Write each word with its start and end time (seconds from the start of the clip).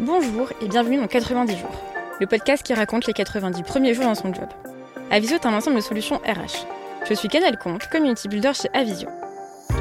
Bonjour 0.00 0.50
et 0.62 0.66
bienvenue 0.66 0.96
dans 0.96 1.06
90 1.06 1.58
jours, 1.58 1.78
le 2.20 2.26
podcast 2.26 2.62
qui 2.62 2.72
raconte 2.72 3.06
les 3.06 3.12
90 3.12 3.62
premiers 3.64 3.92
jours 3.92 4.06
dans 4.06 4.14
son 4.14 4.32
job. 4.32 4.48
Avisio 5.10 5.36
est 5.36 5.44
un 5.44 5.52
ensemble 5.52 5.76
de 5.76 5.82
solutions 5.82 6.16
RH. 6.24 6.64
Je 7.06 7.12
suis 7.12 7.28
Canel 7.28 7.58
Comte, 7.58 7.86
community 7.88 8.26
builder 8.26 8.52
chez 8.54 8.70
Avisio. 8.72 9.10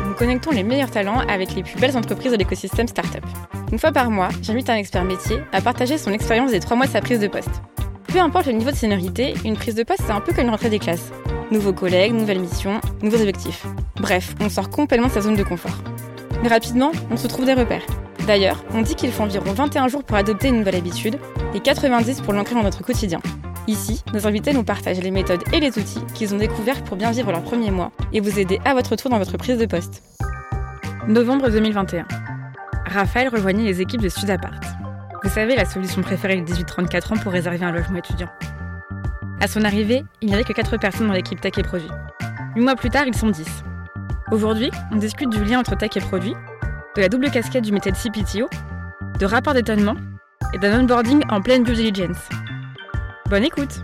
Nous 0.06 0.14
connectons 0.16 0.52
les 0.52 0.64
meilleurs 0.64 0.92
talents 0.92 1.20
avec 1.30 1.56
les 1.56 1.64
plus 1.64 1.80
belles 1.80 1.96
entreprises 1.96 2.34
de 2.34 2.38
l'écosystème 2.38 2.90
startup. 2.90 3.24
Une 3.72 3.80
fois 3.80 3.94
par 3.94 4.12
mois, 4.12 4.28
j'invite 4.42 4.70
un 4.70 4.76
expert 4.76 5.06
métier 5.06 5.40
à 5.54 5.62
partager 5.62 5.98
son 5.98 6.12
expérience 6.12 6.52
des 6.52 6.60
trois 6.60 6.76
mois 6.76 6.88
de 6.88 6.92
sa 6.92 7.00
prise 7.00 7.22
de 7.22 7.28
poste. 7.28 7.62
Peu 8.10 8.20
importe 8.20 8.48
le 8.48 8.54
niveau 8.54 8.72
de 8.72 8.76
seniorité, 8.76 9.36
une 9.46 9.56
prise 9.56 9.76
de 9.76 9.84
poste 9.84 10.02
c'est 10.06 10.12
un 10.12 10.20
peu 10.20 10.34
comme 10.34 10.44
une 10.44 10.50
rentrée 10.50 10.70
des 10.70 10.80
classes. 10.80 11.14
Nouveaux 11.50 11.72
collègues, 11.72 12.12
nouvelles 12.12 12.42
missions, 12.42 12.82
nouveaux 13.02 13.22
objectifs. 13.22 13.66
Bref, 13.96 14.36
on 14.42 14.50
sort 14.50 14.70
complètement 14.70 15.08
de 15.08 15.14
sa 15.14 15.22
zone 15.22 15.38
de 15.38 15.44
confort. 15.44 15.78
Mais 16.44 16.50
rapidement, 16.50 16.92
on 17.10 17.16
se 17.16 17.28
trouve 17.28 17.46
des 17.46 17.54
repères. 17.54 17.86
D'ailleurs, 18.28 18.64
on 18.74 18.82
dit 18.82 18.96
qu'il 18.96 19.12
faut 19.12 19.24
environ 19.24 19.52
21 19.54 19.88
jours 19.88 20.04
pour 20.04 20.18
adopter 20.18 20.50
une 20.50 20.60
nouvelle 20.60 20.76
habitude 20.76 21.18
et 21.54 21.60
90 21.60 22.22
pour 22.22 22.34
l'ancrer 22.34 22.56
dans 22.56 22.64
notre 22.64 22.84
quotidien. 22.84 23.20
Ici, 23.68 24.04
nos 24.14 24.28
invités 24.28 24.54
nous 24.54 24.64
partagent 24.64 25.02
les 25.02 25.12
méthodes 25.12 25.44
et 25.54 25.60
les 25.60 25.78
outils 25.78 26.02
qu'ils 26.14 26.34
ont 26.34 26.38
découverts 26.38 26.84
pour 26.84 26.98
bien 26.98 27.12
vivre 27.12 27.32
leurs 27.32 27.44
premiers 27.44 27.72
mois 27.72 27.92
et 28.14 28.20
vous 28.20 28.40
aider 28.40 28.60
à 28.66 28.74
votre 28.74 28.96
tour 28.96 29.12
dans 29.12 29.20
votre 29.20 29.38
prise 29.38 29.58
de 29.58 29.66
poste. 29.66 30.04
Novembre 31.08 31.50
2021. 31.50 32.06
Raphaël 32.86 33.30
rejoignit 33.30 33.66
les 33.66 33.82
équipes 33.82 34.02
de 34.02 34.10
Sudapart. 34.10 34.60
Vous 35.24 35.30
savez, 35.30 35.56
la 35.56 35.66
solution 35.66 36.02
préférée 36.02 36.42
des 36.42 36.54
18-34 36.54 37.14
ans 37.14 37.18
pour 37.18 37.32
réserver 37.32 37.64
un 37.64 37.72
logement 37.72 37.98
étudiant. 37.98 38.30
À 39.42 39.48
son 39.48 39.64
arrivée, 39.64 40.04
il 40.22 40.28
n'y 40.28 40.34
avait 40.34 40.44
que 40.44 40.54
4 40.54 40.78
personnes 40.78 41.08
dans 41.08 41.14
l'équipe 41.14 41.40
tech 41.40 41.54
et 41.58 41.64
produit. 41.64 41.90
8 42.56 42.62
mois 42.62 42.76
plus 42.76 42.90
tard, 42.90 43.06
ils 43.08 43.16
sont 43.16 43.30
10. 43.30 43.46
Aujourd'hui, 44.32 44.72
on 44.92 44.96
discute 44.96 45.30
du 45.30 45.44
lien 45.44 45.60
entre 45.60 45.76
tech 45.78 45.92
et 45.96 46.00
produit, 46.00 46.36
de 47.00 47.04
la 47.04 47.08
double 47.08 47.32
casquette 47.32 47.64
du 47.64 47.72
métier 47.72 47.94
de 47.94 47.96
CPTO, 47.96 48.50
de 49.20 49.26
rapport 49.26 49.54
d'étonnement 49.54 49.96
et 50.54 50.58
d'un 50.58 50.82
onboarding 50.82 51.24
en 51.30 51.40
pleine 51.40 51.64
due 51.64 51.74
diligence. 51.74 52.28
Bonne 53.30 53.46
écoute 53.46 53.80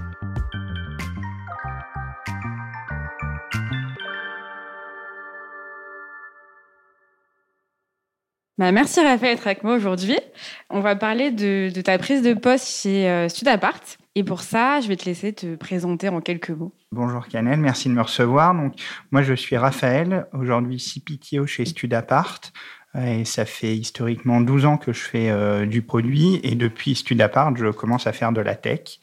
Bah, 8.57 8.73
merci 8.73 8.99
Raphaël 9.01 9.35
d'être 9.35 9.47
avec 9.47 9.63
moi 9.63 9.75
aujourd'hui. 9.75 10.17
On 10.69 10.81
va 10.81 10.97
parler 10.97 11.31
de, 11.31 11.69
ta 11.81 11.97
prise 11.97 12.21
de 12.21 12.33
poste 12.33 12.67
chez 12.67 13.09
euh, 13.09 13.29
Studapart. 13.29 13.81
Et 14.15 14.23
pour 14.23 14.41
ça, 14.41 14.79
je 14.81 14.87
vais 14.87 14.95
te 14.95 15.05
laisser 15.05 15.33
te 15.33 15.55
présenter 15.55 16.07
en 16.09 16.21
quelques 16.21 16.51
mots. 16.51 16.73
Bonjour 16.91 17.27
Canel, 17.27 17.59
merci 17.59 17.89
de 17.89 17.93
me 17.93 18.01
recevoir. 18.01 18.55
Donc, 18.55 18.73
moi, 19.11 19.21
je 19.21 19.33
suis 19.33 19.57
Raphaël, 19.57 20.27
aujourd'hui 20.33 20.79
CPTO 20.79 21.45
chez 21.45 21.65
Studapart. 21.65 22.39
Et 23.03 23.25
ça 23.25 23.45
fait 23.45 23.75
historiquement 23.75 24.39
12 24.41 24.65
ans 24.65 24.77
que 24.77 24.93
je 24.93 25.01
fais 25.01 25.29
euh, 25.29 25.65
du 25.65 25.81
produit 25.81 26.39
et 26.43 26.55
depuis 26.55 26.95
Studapart, 26.95 27.55
je 27.57 27.67
commence 27.67 28.07
à 28.07 28.13
faire 28.13 28.31
de 28.31 28.41
la 28.41 28.55
tech. 28.55 28.99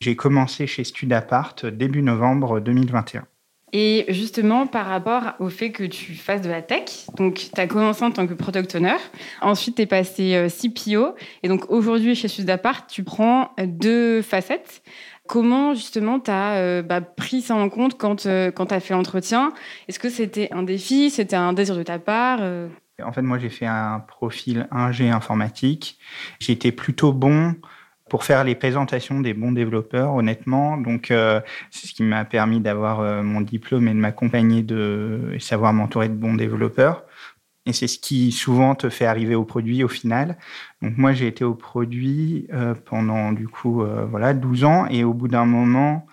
J'ai 0.00 0.16
commencé 0.16 0.66
chez 0.66 0.84
Studapart 0.84 1.54
début 1.72 2.02
novembre 2.02 2.60
2021. 2.60 3.24
Et 3.72 4.04
justement, 4.08 4.66
par 4.66 4.86
rapport 4.86 5.34
au 5.40 5.48
fait 5.48 5.72
que 5.72 5.84
tu 5.84 6.14
fasses 6.14 6.42
de 6.42 6.48
la 6.48 6.62
tech, 6.62 7.06
donc 7.16 7.48
tu 7.52 7.60
as 7.60 7.66
commencé 7.66 8.04
en 8.04 8.10
tant 8.10 8.26
que 8.26 8.34
product 8.34 8.74
owner, 8.74 8.96
ensuite 9.40 9.76
tu 9.76 9.82
es 9.82 9.86
passé 9.86 10.34
euh, 10.34 10.48
CPO, 10.48 11.14
et 11.42 11.48
donc 11.48 11.70
aujourd'hui 11.70 12.14
chez 12.14 12.28
Studapart, 12.28 12.86
tu 12.86 13.02
prends 13.02 13.50
deux 13.64 14.22
facettes. 14.22 14.82
Comment 15.26 15.74
justement 15.74 16.20
tu 16.20 16.30
as 16.30 16.56
euh, 16.56 16.82
bah, 16.82 17.00
pris 17.00 17.40
ça 17.40 17.56
en 17.56 17.68
compte 17.68 17.98
quand, 17.98 18.26
quand 18.54 18.66
tu 18.66 18.74
as 18.74 18.80
fait 18.80 18.94
l'entretien? 18.94 19.52
Est-ce 19.88 19.98
que 19.98 20.10
c'était 20.10 20.48
un 20.52 20.62
défi? 20.62 21.10
C'était 21.10 21.36
un 21.36 21.52
désir 21.52 21.76
de 21.76 21.82
ta 21.82 21.98
part? 21.98 22.40
En 23.02 23.12
fait, 23.12 23.22
moi, 23.22 23.38
j'ai 23.38 23.50
fait 23.50 23.66
un 23.66 24.00
profil 24.00 24.68
ingé 24.70 25.10
informatique. 25.10 25.98
J'étais 26.38 26.72
plutôt 26.72 27.12
bon 27.12 27.54
pour 28.08 28.24
faire 28.24 28.44
les 28.44 28.54
présentations 28.54 29.20
des 29.20 29.34
bons 29.34 29.52
développeurs, 29.52 30.14
honnêtement. 30.14 30.76
Donc, 30.78 31.10
euh, 31.10 31.40
c'est 31.70 31.88
ce 31.88 31.92
qui 31.92 32.02
m'a 32.02 32.24
permis 32.24 32.60
d'avoir 32.60 33.00
euh, 33.00 33.22
mon 33.22 33.40
diplôme 33.40 33.88
et 33.88 33.92
de 33.92 33.98
m'accompagner 33.98 34.62
de 34.62 35.36
savoir 35.40 35.72
m'entourer 35.72 36.08
de 36.08 36.14
bons 36.14 36.34
développeurs. 36.34 37.04
Et 37.66 37.72
c'est 37.72 37.88
ce 37.88 37.98
qui 37.98 38.30
souvent 38.30 38.76
te 38.76 38.88
fait 38.88 39.06
arriver 39.06 39.34
au 39.34 39.44
produit 39.44 39.82
au 39.82 39.88
final. 39.88 40.38
Donc 40.82 40.96
moi, 40.96 41.12
j'ai 41.12 41.26
été 41.26 41.42
au 41.44 41.54
produit 41.54 42.46
euh, 42.52 42.74
pendant 42.74 43.32
du 43.32 43.48
coup 43.48 43.84
voilà 44.08 44.34
12 44.34 44.64
ans 44.64 44.86
et 44.86 45.02
au 45.02 45.12
bout 45.12 45.26
d'un 45.26 45.46
moment, 45.46 46.06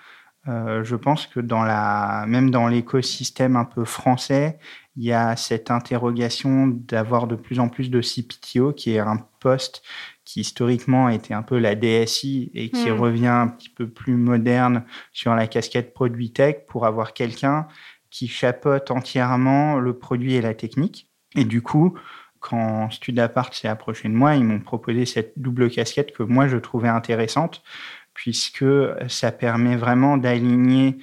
je 0.45 0.95
pense 0.95 1.27
que 1.27 1.39
dans 1.39 1.63
la 1.63 2.25
même 2.27 2.49
dans 2.49 2.67
l'écosystème 2.67 3.55
un 3.55 3.65
peu 3.65 3.85
français, 3.85 4.59
il 4.95 5.03
y 5.03 5.13
a 5.13 5.35
cette 5.35 5.71
interrogation 5.71 6.67
d'avoir 6.67 7.27
de 7.27 7.35
plus 7.35 7.59
en 7.59 7.69
plus 7.69 7.89
de 7.89 8.01
CPTO, 8.01 8.73
qui 8.73 8.91
est 8.91 8.99
un 8.99 9.25
poste 9.39 9.83
qui 10.25 10.41
historiquement 10.41 11.09
était 11.09 11.33
un 11.33 11.41
peu 11.41 11.57
la 11.57 11.75
DSI 11.75 12.51
et 12.53 12.69
qui 12.69 12.89
hmm. 12.89 12.99
revient 12.99 13.27
un 13.27 13.47
petit 13.47 13.69
peu 13.69 13.87
plus 13.87 14.15
moderne 14.15 14.83
sur 15.11 15.35
la 15.35 15.47
casquette 15.47 15.93
produit 15.93 16.31
tech 16.31 16.65
pour 16.67 16.85
avoir 16.85 17.13
quelqu'un 17.13 17.67
qui 18.09 18.27
chapeaute 18.27 18.91
entièrement 18.91 19.79
le 19.79 19.97
produit 19.97 20.35
et 20.35 20.41
la 20.41 20.53
technique. 20.53 21.09
Et 21.35 21.45
du 21.45 21.61
coup, 21.61 21.97
quand 22.39 22.89
Studapart 22.91 23.53
s'est 23.53 23.67
approché 23.67 24.07
de 24.07 24.13
moi, 24.13 24.35
ils 24.35 24.43
m'ont 24.43 24.59
proposé 24.59 25.05
cette 25.05 25.33
double 25.37 25.69
casquette 25.69 26.13
que 26.13 26.23
moi 26.23 26.47
je 26.47 26.57
trouvais 26.57 26.89
intéressante 26.89 27.63
puisque 28.13 28.65
ça 29.07 29.31
permet 29.31 29.75
vraiment 29.75 30.17
d'aligner 30.17 30.97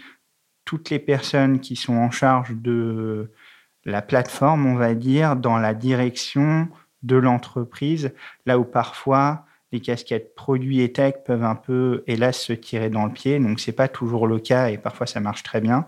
toutes 0.64 0.90
les 0.90 0.98
personnes 0.98 1.60
qui 1.60 1.76
sont 1.76 1.96
en 1.96 2.10
charge 2.10 2.52
de 2.54 3.30
la 3.84 4.02
plateforme, 4.02 4.66
on 4.66 4.76
va 4.76 4.94
dire, 4.94 5.36
dans 5.36 5.56
la 5.56 5.74
direction 5.74 6.68
de 7.02 7.16
l'entreprise, 7.16 8.12
là 8.46 8.58
où 8.58 8.64
parfois 8.64 9.46
les 9.72 9.80
casquettes 9.80 10.34
produits 10.34 10.80
et 10.80 10.92
tech 10.92 11.14
peuvent 11.24 11.44
un 11.44 11.54
peu, 11.54 12.02
hélas, 12.06 12.38
se 12.38 12.52
tirer 12.52 12.90
dans 12.90 13.06
le 13.06 13.12
pied. 13.12 13.38
Donc, 13.38 13.60
c'est 13.60 13.72
pas 13.72 13.88
toujours 13.88 14.26
le 14.26 14.38
cas 14.38 14.68
et 14.68 14.78
parfois 14.78 15.06
ça 15.06 15.20
marche 15.20 15.42
très 15.42 15.60
bien. 15.60 15.86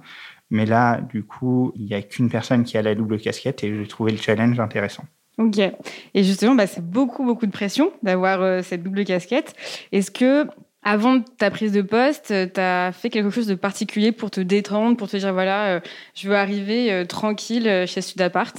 Mais 0.51 0.67
là, 0.67 1.01
du 1.01 1.25
coup, 1.25 1.73
il 1.77 1.87
n'y 1.87 1.95
a 1.95 2.03
qu'une 2.03 2.31
personne 2.31 2.65
qui 2.65 2.77
a 2.77 2.83
la 2.83 2.95
double 2.95 3.19
casquette 3.19 3.65
et 3.65 3.75
j'ai 3.75 3.89
trouvé 3.89 4.13
le 4.13 4.19
challenge 4.19 4.61
intéressant. 4.61 5.05
Ok. 5.39 5.59
Et 5.59 6.25
justement, 6.25 6.55
bah, 6.55 6.67
c'est 6.67 6.85
beaucoup, 6.85 7.25
beaucoup 7.25 7.47
de 7.47 7.53
pression 7.53 7.93
d'avoir 8.03 8.43
euh, 8.43 8.63
cette 8.63 8.83
double 8.83 9.05
casquette. 9.05 9.55
Est-ce 9.91 10.11
que 10.11 10.47
avant 10.83 11.21
ta 11.21 11.51
prise 11.51 11.73
de 11.73 11.83
poste, 11.83 12.35
tu 12.53 12.61
as 12.61 12.93
fait 12.93 13.09
quelque 13.09 13.31
chose 13.31 13.47
de 13.47 13.55
particulier 13.55 14.13
pour 14.13 14.31
te 14.31 14.41
détendre, 14.41 14.97
pour 14.97 15.09
te 15.09 15.17
dire 15.17 15.33
voilà, 15.33 15.67
euh, 15.67 15.81
je 16.15 16.29
veux 16.29 16.37
arriver 16.37 16.93
euh, 16.93 17.05
tranquille 17.05 17.69
euh, 17.69 17.87
chez 17.87 18.01
Sudapart? 18.01 18.53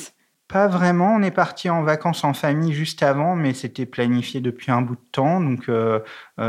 Pas 0.47 0.67
vraiment. 0.67 1.15
On 1.15 1.21
est 1.21 1.31
parti 1.31 1.69
en 1.69 1.83
vacances 1.83 2.23
en 2.23 2.33
famille 2.33 2.73
juste 2.73 3.01
avant, 3.01 3.35
mais 3.35 3.53
c'était 3.53 3.85
planifié 3.85 4.39
depuis 4.39 4.71
un 4.71 4.81
bout 4.81 4.95
de 4.95 5.05
temps. 5.11 5.41
Donc, 5.41 5.67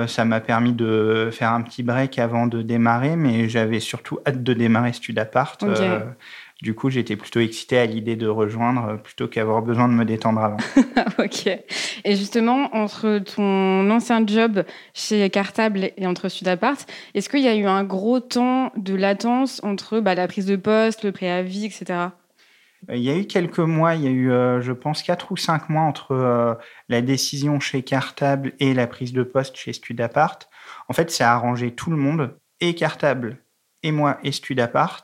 ça 0.08 0.24
m'a 0.26 0.40
permis 0.40 0.74
de 0.74 1.30
faire 1.32 1.52
un 1.52 1.62
petit 1.62 1.82
break 1.82 2.18
avant 2.18 2.46
de 2.46 2.60
démarrer, 2.60 3.16
mais 3.16 3.48
j'avais 3.48 3.80
surtout 3.80 4.18
hâte 4.26 4.42
de 4.42 4.52
démarrer 4.52 4.92
Studapart. 4.92 5.56
Du 6.64 6.72
coup, 6.72 6.88
j'étais 6.88 7.16
plutôt 7.16 7.40
excité 7.40 7.76
à 7.76 7.84
l'idée 7.84 8.16
de 8.16 8.26
rejoindre 8.26 8.88
euh, 8.88 8.96
plutôt 8.96 9.28
qu'avoir 9.28 9.60
besoin 9.60 9.86
de 9.86 9.92
me 9.92 10.06
détendre 10.06 10.40
avant. 10.40 10.56
ok. 11.18 11.46
Et 12.04 12.16
justement, 12.16 12.74
entre 12.74 13.18
ton 13.18 13.90
ancien 13.90 14.26
job 14.26 14.64
chez 14.94 15.28
Cartable 15.28 15.90
et 15.98 16.06
entre 16.06 16.30
Sudapart, 16.30 16.78
est-ce 17.12 17.28
qu'il 17.28 17.42
y 17.42 17.48
a 17.48 17.54
eu 17.54 17.66
un 17.66 17.84
gros 17.84 18.18
temps 18.18 18.72
de 18.78 18.94
latence 18.94 19.60
entre 19.62 20.00
bah, 20.00 20.14
la 20.14 20.26
prise 20.26 20.46
de 20.46 20.56
poste, 20.56 21.04
le 21.04 21.12
préavis, 21.12 21.66
etc. 21.66 21.84
Euh, 22.88 22.96
il 22.96 23.02
y 23.02 23.10
a 23.10 23.18
eu 23.18 23.26
quelques 23.26 23.58
mois, 23.58 23.94
il 23.94 24.02
y 24.02 24.06
a 24.06 24.10
eu, 24.10 24.32
euh, 24.32 24.62
je 24.62 24.72
pense, 24.72 25.02
quatre 25.02 25.32
ou 25.32 25.36
cinq 25.36 25.68
mois 25.68 25.82
entre 25.82 26.58
la 26.88 27.02
décision 27.02 27.60
chez 27.60 27.82
Cartable 27.82 28.54
et 28.58 28.72
la 28.72 28.86
prise 28.86 29.12
de 29.12 29.22
poste 29.22 29.56
chez 29.56 29.74
Studapart. 29.74 30.38
En 30.88 30.94
fait, 30.94 31.10
ça 31.10 31.30
a 31.30 31.34
arrangé 31.34 31.74
tout 31.74 31.90
le 31.90 31.98
monde, 31.98 32.38
et 32.60 32.74
Cartable, 32.74 33.36
et 33.82 33.92
moi, 33.92 34.18
et 34.22 34.32
Studapart. 34.32 35.02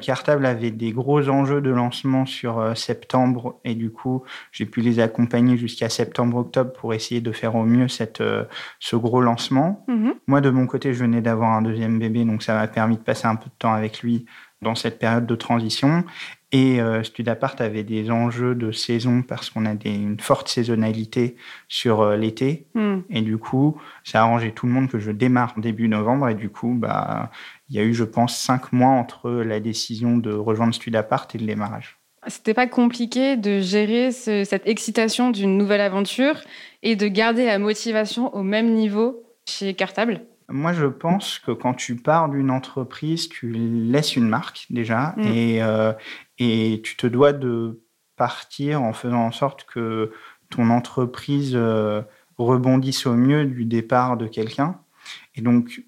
Cartable 0.00 0.46
avait 0.46 0.72
des 0.72 0.92
gros 0.92 1.28
enjeux 1.28 1.60
de 1.60 1.70
lancement 1.70 2.26
sur 2.26 2.58
euh, 2.58 2.74
septembre 2.74 3.60
et 3.64 3.74
du 3.74 3.90
coup, 3.90 4.24
j'ai 4.50 4.66
pu 4.66 4.80
les 4.80 4.98
accompagner 4.98 5.56
jusqu'à 5.56 5.88
septembre-octobre 5.88 6.72
pour 6.72 6.92
essayer 6.92 7.20
de 7.20 7.30
faire 7.30 7.54
au 7.54 7.64
mieux 7.64 7.86
cette, 7.86 8.20
euh, 8.20 8.44
ce 8.80 8.96
gros 8.96 9.20
lancement. 9.20 9.84
Mhm. 9.86 10.14
Moi, 10.26 10.40
de 10.40 10.50
mon 10.50 10.66
côté, 10.66 10.92
je 10.92 10.98
venais 10.98 11.20
d'avoir 11.20 11.52
un 11.52 11.62
deuxième 11.62 11.98
bébé, 11.98 12.24
donc 12.24 12.42
ça 12.42 12.54
m'a 12.54 12.66
permis 12.66 12.96
de 12.96 13.02
passer 13.02 13.26
un 13.26 13.36
peu 13.36 13.46
de 13.46 13.54
temps 13.58 13.72
avec 13.72 14.00
lui 14.00 14.26
dans 14.62 14.74
cette 14.74 14.98
période 14.98 15.26
de 15.26 15.34
transition. 15.34 16.04
Et 16.52 16.80
euh, 16.80 17.02
Studapart 17.02 17.56
avait 17.58 17.82
des 17.82 18.10
enjeux 18.10 18.54
de 18.54 18.70
saison 18.70 19.22
parce 19.22 19.50
qu'on 19.50 19.66
a 19.66 19.74
des, 19.74 19.92
une 19.94 20.20
forte 20.20 20.48
saisonnalité 20.48 21.36
sur 21.68 22.00
euh, 22.00 22.16
l'été. 22.16 22.66
Hmm. 22.74 23.00
Et 23.10 23.20
du 23.20 23.36
coup, 23.36 23.76
ça 24.04 24.20
a 24.20 24.22
arrangé 24.22 24.52
tout 24.52 24.66
le 24.66 24.72
monde 24.72 24.88
que 24.88 25.00
je 25.00 25.10
démarre 25.10 25.54
début 25.56 25.88
novembre. 25.88 26.28
Et 26.28 26.34
du 26.34 26.48
coup, 26.48 26.72
bah, 26.74 27.30
il 27.68 27.76
y 27.76 27.78
a 27.78 27.82
eu, 27.82 27.94
je 27.94 28.04
pense, 28.04 28.36
cinq 28.36 28.72
mois 28.72 28.90
entre 28.90 29.30
la 29.30 29.60
décision 29.60 30.18
de 30.18 30.32
rejoindre 30.32 30.74
Studapart 30.74 31.28
et 31.34 31.38
le 31.38 31.46
démarrage. 31.46 31.98
C'était 32.28 32.54
pas 32.54 32.66
compliqué 32.66 33.36
de 33.36 33.60
gérer 33.60 34.10
cette 34.10 34.66
excitation 34.66 35.30
d'une 35.30 35.56
nouvelle 35.56 35.80
aventure 35.80 36.40
et 36.82 36.96
de 36.96 37.06
garder 37.06 37.46
la 37.46 37.58
motivation 37.58 38.34
au 38.34 38.42
même 38.42 38.72
niveau 38.74 39.22
chez 39.48 39.74
Cartable 39.74 40.22
moi, 40.48 40.72
je 40.72 40.86
pense 40.86 41.38
que 41.38 41.50
quand 41.50 41.74
tu 41.74 41.96
pars 41.96 42.28
d'une 42.28 42.50
entreprise, 42.50 43.28
tu 43.28 43.50
laisses 43.50 44.16
une 44.16 44.28
marque 44.28 44.66
déjà 44.70 45.14
mm. 45.16 45.22
et, 45.22 45.62
euh, 45.62 45.92
et 46.38 46.80
tu 46.84 46.96
te 46.96 47.06
dois 47.06 47.32
de 47.32 47.82
partir 48.16 48.82
en 48.82 48.92
faisant 48.92 49.26
en 49.26 49.32
sorte 49.32 49.64
que 49.64 50.12
ton 50.50 50.70
entreprise 50.70 51.52
euh, 51.54 52.02
rebondissent 52.38 53.06
au 53.06 53.14
mieux 53.14 53.44
du 53.44 53.64
départ 53.64 54.16
de 54.16 54.26
quelqu'un. 54.26 54.78
Et 55.34 55.42
donc, 55.42 55.82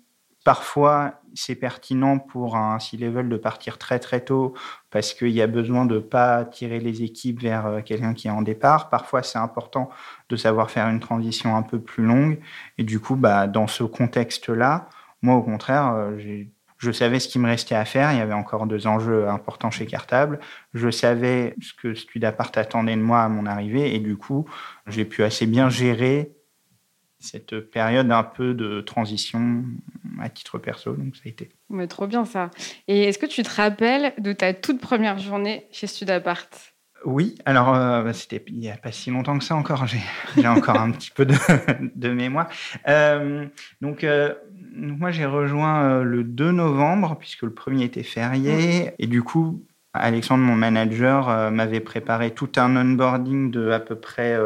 parfois, 0.49 1.21
c'est 1.35 1.56
pertinent 1.56 2.19
pour 2.19 2.56
un 2.56 2.79
C-level 2.79 3.29
de 3.29 3.37
partir 3.37 3.77
très 3.77 3.99
très 3.99 4.23
tôt 4.23 4.55
parce 4.89 5.12
qu'il 5.12 5.29
y 5.29 5.43
a 5.43 5.47
besoin 5.47 5.85
de 5.85 5.97
ne 5.97 6.00
pas 6.00 6.47
tirer 6.47 6.81
les 6.81 7.03
équipes 7.03 7.43
vers 7.43 7.67
euh, 7.67 7.81
quelqu'un 7.83 8.15
qui 8.15 8.29
est 8.29 8.31
en 8.31 8.41
départ. 8.41 8.89
Parfois, 8.89 9.23
c'est 9.23 9.39
important 9.39 9.91
de 10.31 10.37
savoir 10.37 10.71
faire 10.71 10.89
une 10.89 11.00
transition 11.00 11.55
un 11.55 11.61
peu 11.61 11.79
plus 11.79 12.03
longue. 12.03 12.39
Et 12.79 12.83
du 12.83 12.99
coup, 12.99 13.15
bah, 13.15 13.47
dans 13.47 13.67
ce 13.67 13.85
contexte-là, 13.85 14.89
moi, 15.21 15.35
au 15.35 15.43
contraire, 15.43 15.93
euh, 15.93 16.45
je 16.79 16.93
savais 16.93 17.21
ce 17.21 17.29
qui 17.29 17.39
me 17.39 17.47
restait 17.47 17.75
à 17.75 17.85
faire. 17.85 18.11
Il 18.12 18.17
y 18.17 18.23
avait 18.23 18.33
encore 18.33 18.67
deux 18.67 18.87
enjeux 18.87 19.29
importants 19.29 19.71
chez 19.71 19.85
Cartable. 19.85 20.41
Je 20.73 20.89
savais 20.91 21.56
ce 21.61 21.75
que 21.75 21.95
Studapart 21.95 22.53
attendait 22.55 22.97
de 22.97 23.03
moi 23.03 23.21
à 23.21 23.29
mon 23.29 23.45
arrivée. 23.45 23.95
Et 23.95 23.99
du 23.99 24.17
coup, 24.17 24.47
j'ai 24.87 25.05
pu 25.05 25.25
assez 25.25 25.45
bien 25.45 25.69
gérer 25.69 26.38
cette 27.20 27.59
période 27.61 28.11
un 28.11 28.23
peu 28.23 28.55
de 28.55 28.81
transition 28.81 29.65
à 30.20 30.29
titre 30.29 30.59
perso. 30.59 30.93
Donc, 30.93 31.17
ça 31.17 31.23
a 31.26 31.29
été. 31.29 31.50
Mais 31.69 31.87
trop 31.87 32.06
bien 32.06 32.25
ça. 32.25 32.50
Et 32.87 33.05
est-ce 33.05 33.19
que 33.19 33.26
tu 33.26 33.43
te 33.43 33.50
rappelles 33.50 34.15
de 34.19 34.32
ta 34.32 34.55
toute 34.55 34.81
première 34.81 35.19
journée 35.19 35.67
chez 35.70 35.87
Studapart? 35.87 36.49
Oui, 37.05 37.37
alors 37.44 37.75
euh, 37.75 38.03
bah, 38.03 38.12
c'était 38.12 38.43
il 38.49 38.59
n'y 38.59 38.70
a 38.70 38.76
pas 38.76 38.91
si 38.91 39.11
longtemps 39.11 39.38
que 39.38 39.44
ça 39.44 39.55
encore, 39.55 39.87
j'ai 39.87 40.47
encore 40.49 40.81
un 40.81 40.91
petit 40.93 41.11
peu 41.11 41.25
de, 41.25 41.35
de 41.94 42.09
mémoire. 42.11 42.49
Euh, 42.88 43.47
donc, 43.81 44.03
euh, 44.03 44.35
moi 44.75 45.11
j'ai 45.11 45.25
rejoint 45.25 46.03
le 46.03 46.25
2 46.25 46.50
novembre 46.50 47.17
puisque 47.19 47.43
le 47.43 47.53
premier 47.53 47.85
était 47.85 48.03
férié 48.03 48.93
et 48.99 49.06
du 49.06 49.23
coup 49.23 49.64
Alexandre, 49.94 50.43
mon 50.44 50.55
manager, 50.55 51.50
m'avait 51.50 51.81
préparé 51.81 52.32
tout 52.32 52.50
un 52.56 52.76
onboarding 52.76 53.50
de 53.50 53.71
à 53.71 53.81
peu 53.81 53.97
près 53.97 54.38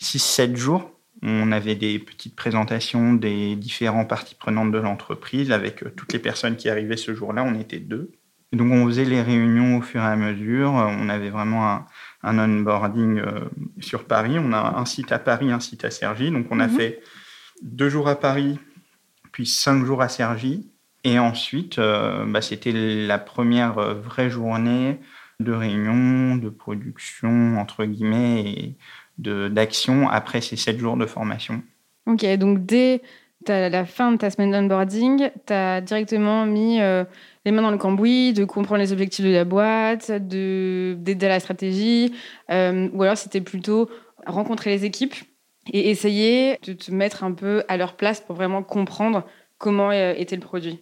6-7 0.00 0.56
jours 0.56 0.90
on 1.22 1.52
avait 1.52 1.76
des 1.76 1.98
petites 1.98 2.34
présentations 2.34 3.14
des 3.14 3.54
différents 3.54 4.04
parties 4.04 4.34
prenantes 4.34 4.72
de 4.72 4.78
l'entreprise 4.78 5.52
avec 5.52 5.82
euh, 5.82 5.92
toutes 5.96 6.12
les 6.12 6.18
personnes 6.18 6.56
qui 6.56 6.68
arrivaient 6.68 6.96
ce 6.96 7.14
jour-là. 7.14 7.44
On 7.44 7.58
était 7.58 7.78
deux. 7.78 8.10
donc 8.52 8.72
on 8.72 8.86
faisait 8.86 9.04
les 9.04 9.22
réunions 9.22 9.78
au 9.78 9.82
fur 9.82 10.02
et 10.02 10.06
à 10.06 10.16
mesure. 10.16 10.72
On 10.72 11.08
avait 11.08 11.30
vraiment 11.30 11.86
un, 12.22 12.38
onboarding 12.38 13.20
euh, 13.20 13.40
sur 13.78 14.04
Paris. 14.04 14.36
On 14.38 14.52
a 14.52 14.78
un 14.78 14.84
site 14.84 15.12
à 15.12 15.20
Paris, 15.20 15.52
un 15.52 15.60
site 15.60 15.84
à 15.84 15.90
Cergy. 15.90 16.30
Donc 16.30 16.46
on 16.50 16.58
a 16.58 16.66
mhm. 16.66 16.76
fait 16.76 17.00
deux 17.62 17.88
jours 17.88 18.08
à 18.08 18.16
Paris, 18.16 18.58
puis 19.30 19.46
cinq 19.46 19.84
jours 19.84 20.02
à 20.02 20.08
Cergy. 20.08 20.68
Et 21.04 21.18
ensuite, 21.18 21.78
euh, 21.78 22.24
bah, 22.26 22.42
c'était 22.42 22.72
la 22.72 23.18
première 23.18 23.74
vraie 23.94 24.30
journée 24.30 25.00
de 25.40 25.52
réunion, 25.52 26.36
de 26.36 26.48
production, 26.48 27.58
entre 27.58 27.84
guillemets, 27.84 28.42
et 28.42 28.76
d'action 29.18 30.08
après 30.08 30.40
ces 30.40 30.56
sept 30.56 30.78
jours 30.78 30.96
de 30.96 31.06
formation. 31.06 31.62
Ok, 32.06 32.24
donc 32.36 32.64
dès 32.66 33.02
la 33.48 33.84
fin 33.84 34.12
de 34.12 34.16
ta 34.16 34.30
semaine 34.30 34.50
d'onboarding, 34.50 35.30
tu 35.46 35.52
as 35.52 35.80
directement 35.80 36.46
mis 36.46 36.80
euh, 36.80 37.04
les 37.44 37.52
mains 37.52 37.62
dans 37.62 37.70
le 37.70 37.78
cambouis, 37.78 38.32
de 38.32 38.44
comprendre 38.44 38.80
les 38.80 38.92
objectifs 38.92 39.24
de 39.24 39.30
la 39.30 39.44
boîte, 39.44 40.10
d'aider 40.10 41.26
à 41.26 41.28
la 41.28 41.40
stratégie, 41.40 42.14
euh, 42.50 42.88
ou 42.92 43.02
alors 43.02 43.16
c'était 43.16 43.40
plutôt 43.40 43.90
rencontrer 44.26 44.70
les 44.70 44.84
équipes 44.84 45.14
et 45.72 45.90
essayer 45.90 46.58
de 46.64 46.72
te 46.72 46.90
mettre 46.92 47.24
un 47.24 47.32
peu 47.32 47.64
à 47.68 47.76
leur 47.76 47.96
place 47.96 48.20
pour 48.20 48.34
vraiment 48.36 48.62
comprendre 48.62 49.24
comment 49.58 49.90
euh, 49.90 50.14
était 50.16 50.36
le 50.36 50.42
produit. 50.42 50.80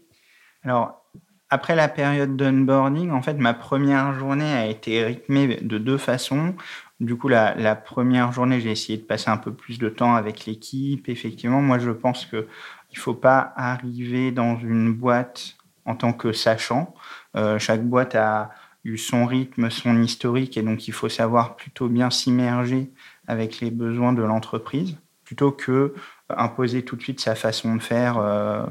Alors, 0.65 1.05
après 1.49 1.75
la 1.75 1.89
période 1.89 2.37
d'onboarding, 2.37 3.11
en 3.11 3.23
fait, 3.23 3.35
ma 3.35 3.55
première 3.55 4.15
journée 4.15 4.53
a 4.53 4.67
été 4.67 5.03
rythmée 5.05 5.59
de 5.61 5.79
deux 5.79 5.99
façons. 5.99 6.55
Du 7.01 7.17
coup, 7.17 7.29
la, 7.29 7.77
première 7.77 8.31
journée, 8.31 8.61
j'ai 8.61 8.71
essayé 8.71 8.99
de 8.99 9.05
passer 9.05 9.31
un 9.31 9.39
peu 9.39 9.55
plus 9.55 9.79
de 9.79 9.89
temps 9.89 10.15
avec 10.15 10.45
l'équipe. 10.45 11.09
Effectivement, 11.09 11.63
moi, 11.63 11.79
je 11.79 11.91
pense 11.91 12.27
qu'il 12.27 12.41
ne 12.41 12.99
faut 12.99 13.15
pas 13.15 13.55
arriver 13.57 14.33
dans 14.33 14.59
une 14.59 14.93
boîte 14.93 15.57
en 15.87 15.97
tant 15.97 16.13
que 16.13 16.33
sachant. 16.33 16.95
Euh, 17.37 17.59
chaque 17.59 17.83
boîte 17.83 18.15
a 18.15 18.51
eu 18.85 18.99
son 18.99 19.25
rythme, 19.27 19.71
son 19.71 20.03
historique, 20.03 20.57
et 20.57 20.63
donc 20.63 20.89
il 20.89 20.93
faut 20.93 21.09
savoir 21.09 21.57
plutôt 21.57 21.89
bien 21.89 22.11
s'immerger 22.11 22.91
avec 23.27 23.61
les 23.61 23.71
besoins 23.71 24.13
de 24.13 24.23
l'entreprise, 24.23 24.99
plutôt 25.25 25.53
que 25.53 25.95
imposer 26.29 26.85
tout 26.85 26.97
de 26.97 27.03
suite 27.03 27.21
sa 27.21 27.35
façon 27.35 27.77
de 27.77 27.83
faire, 27.83 28.19
euh, 28.19 28.65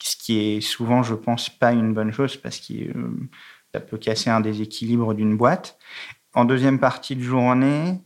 ce 0.00 0.16
qui 0.16 0.38
est 0.38 0.60
souvent, 0.60 1.02
je 1.02 1.14
pense, 1.14 1.50
pas 1.50 1.72
une 1.72 1.92
bonne 1.92 2.12
chose 2.12 2.36
parce 2.36 2.58
que 2.58 2.74
euh, 2.74 3.28
ça 3.74 3.80
peut 3.80 3.98
casser 3.98 4.30
un 4.30 4.40
déséquilibre 4.40 5.14
d'une 5.14 5.36
boîte. 5.36 5.78
En 6.38 6.44
deuxième 6.44 6.78
partie 6.78 7.16
de 7.16 7.20
journée, 7.20 8.00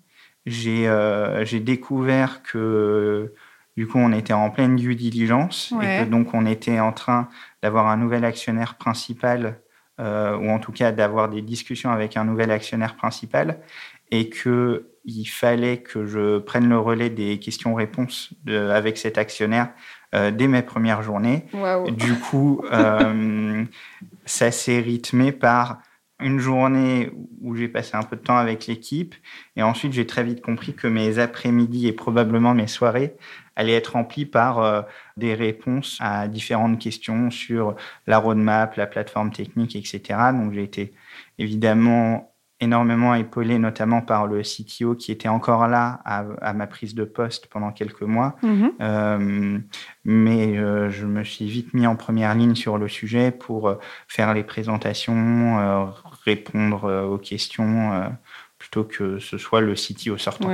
j'ai 0.46 0.88
euh, 0.88 1.44
découvert 1.60 2.42
que 2.42 3.34
du 3.76 3.86
coup, 3.86 3.98
on 3.98 4.10
était 4.10 4.32
en 4.32 4.48
pleine 4.48 4.76
due 4.76 4.94
diligence 4.94 5.74
et 5.82 6.04
que 6.04 6.08
donc 6.08 6.32
on 6.32 6.46
était 6.46 6.80
en 6.80 6.92
train 6.92 7.28
d'avoir 7.62 7.88
un 7.88 7.98
nouvel 7.98 8.24
actionnaire 8.24 8.76
principal, 8.76 9.60
euh, 10.00 10.34
ou 10.38 10.48
en 10.48 10.58
tout 10.60 10.72
cas 10.72 10.92
d'avoir 10.92 11.28
des 11.28 11.42
discussions 11.42 11.90
avec 11.90 12.16
un 12.16 12.24
nouvel 12.24 12.50
actionnaire 12.50 12.96
principal, 12.96 13.58
et 14.10 14.30
que 14.30 14.88
il 15.04 15.26
fallait 15.26 15.82
que 15.82 16.06
je 16.06 16.38
prenne 16.38 16.70
le 16.70 16.78
relais 16.78 17.10
des 17.10 17.38
questions-réponses 17.38 18.32
avec 18.48 18.96
cet 18.96 19.18
actionnaire 19.18 19.72
euh, 20.14 20.30
dès 20.30 20.48
mes 20.48 20.62
premières 20.62 21.02
journées. 21.02 21.44
Du 21.90 22.14
coup, 22.14 22.62
ça 24.24 24.50
s'est 24.50 24.80
rythmé 24.80 25.32
par 25.32 25.82
une 26.22 26.38
journée 26.38 27.10
où 27.40 27.54
j'ai 27.54 27.68
passé 27.68 27.96
un 27.96 28.02
peu 28.02 28.16
de 28.16 28.22
temps 28.22 28.36
avec 28.36 28.66
l'équipe. 28.66 29.14
Et 29.56 29.62
ensuite, 29.62 29.92
j'ai 29.92 30.06
très 30.06 30.24
vite 30.24 30.40
compris 30.40 30.74
que 30.74 30.86
mes 30.86 31.18
après-midi 31.18 31.88
et 31.88 31.92
probablement 31.92 32.54
mes 32.54 32.66
soirées 32.66 33.14
allaient 33.56 33.74
être 33.74 33.92
remplies 33.92 34.26
par 34.26 34.60
euh, 34.60 34.82
des 35.16 35.34
réponses 35.34 35.98
à 36.00 36.28
différentes 36.28 36.78
questions 36.78 37.30
sur 37.30 37.76
la 38.06 38.18
roadmap, 38.18 38.76
la 38.76 38.86
plateforme 38.86 39.30
technique, 39.30 39.76
etc. 39.76 40.18
Donc, 40.32 40.52
j'ai 40.54 40.62
été 40.62 40.94
évidemment 41.38 42.31
énormément 42.62 43.14
épaulé, 43.14 43.58
notamment 43.58 44.00
par 44.00 44.26
le 44.26 44.42
CTO 44.42 44.94
qui 44.94 45.10
était 45.10 45.28
encore 45.28 45.66
là 45.66 46.00
à, 46.04 46.52
ma 46.52 46.66
prise 46.66 46.94
de 46.94 47.04
poste 47.04 47.48
pendant 47.48 47.72
quelques 47.72 48.02
mois. 48.02 48.36
Mhm. 48.42 48.72
Euh, 48.80 49.58
mais 50.04 50.56
euh, 50.56 50.88
je 50.88 51.04
me 51.06 51.24
suis 51.24 51.46
vite 51.46 51.74
mis 51.74 51.86
en 51.86 51.96
première 51.96 52.34
ligne 52.34 52.54
sur 52.54 52.78
le 52.78 52.88
sujet 52.88 53.32
pour 53.32 53.68
euh, 53.68 53.74
faire 54.06 54.32
les 54.32 54.44
présentations, 54.44 55.92
répondre 56.24 57.08
aux 57.10 57.18
questions, 57.18 58.12
plutôt 58.58 58.84
que 58.84 59.18
ce 59.18 59.38
soit 59.38 59.60
le 59.60 59.74
CTO 59.74 60.16
sortant. 60.16 60.48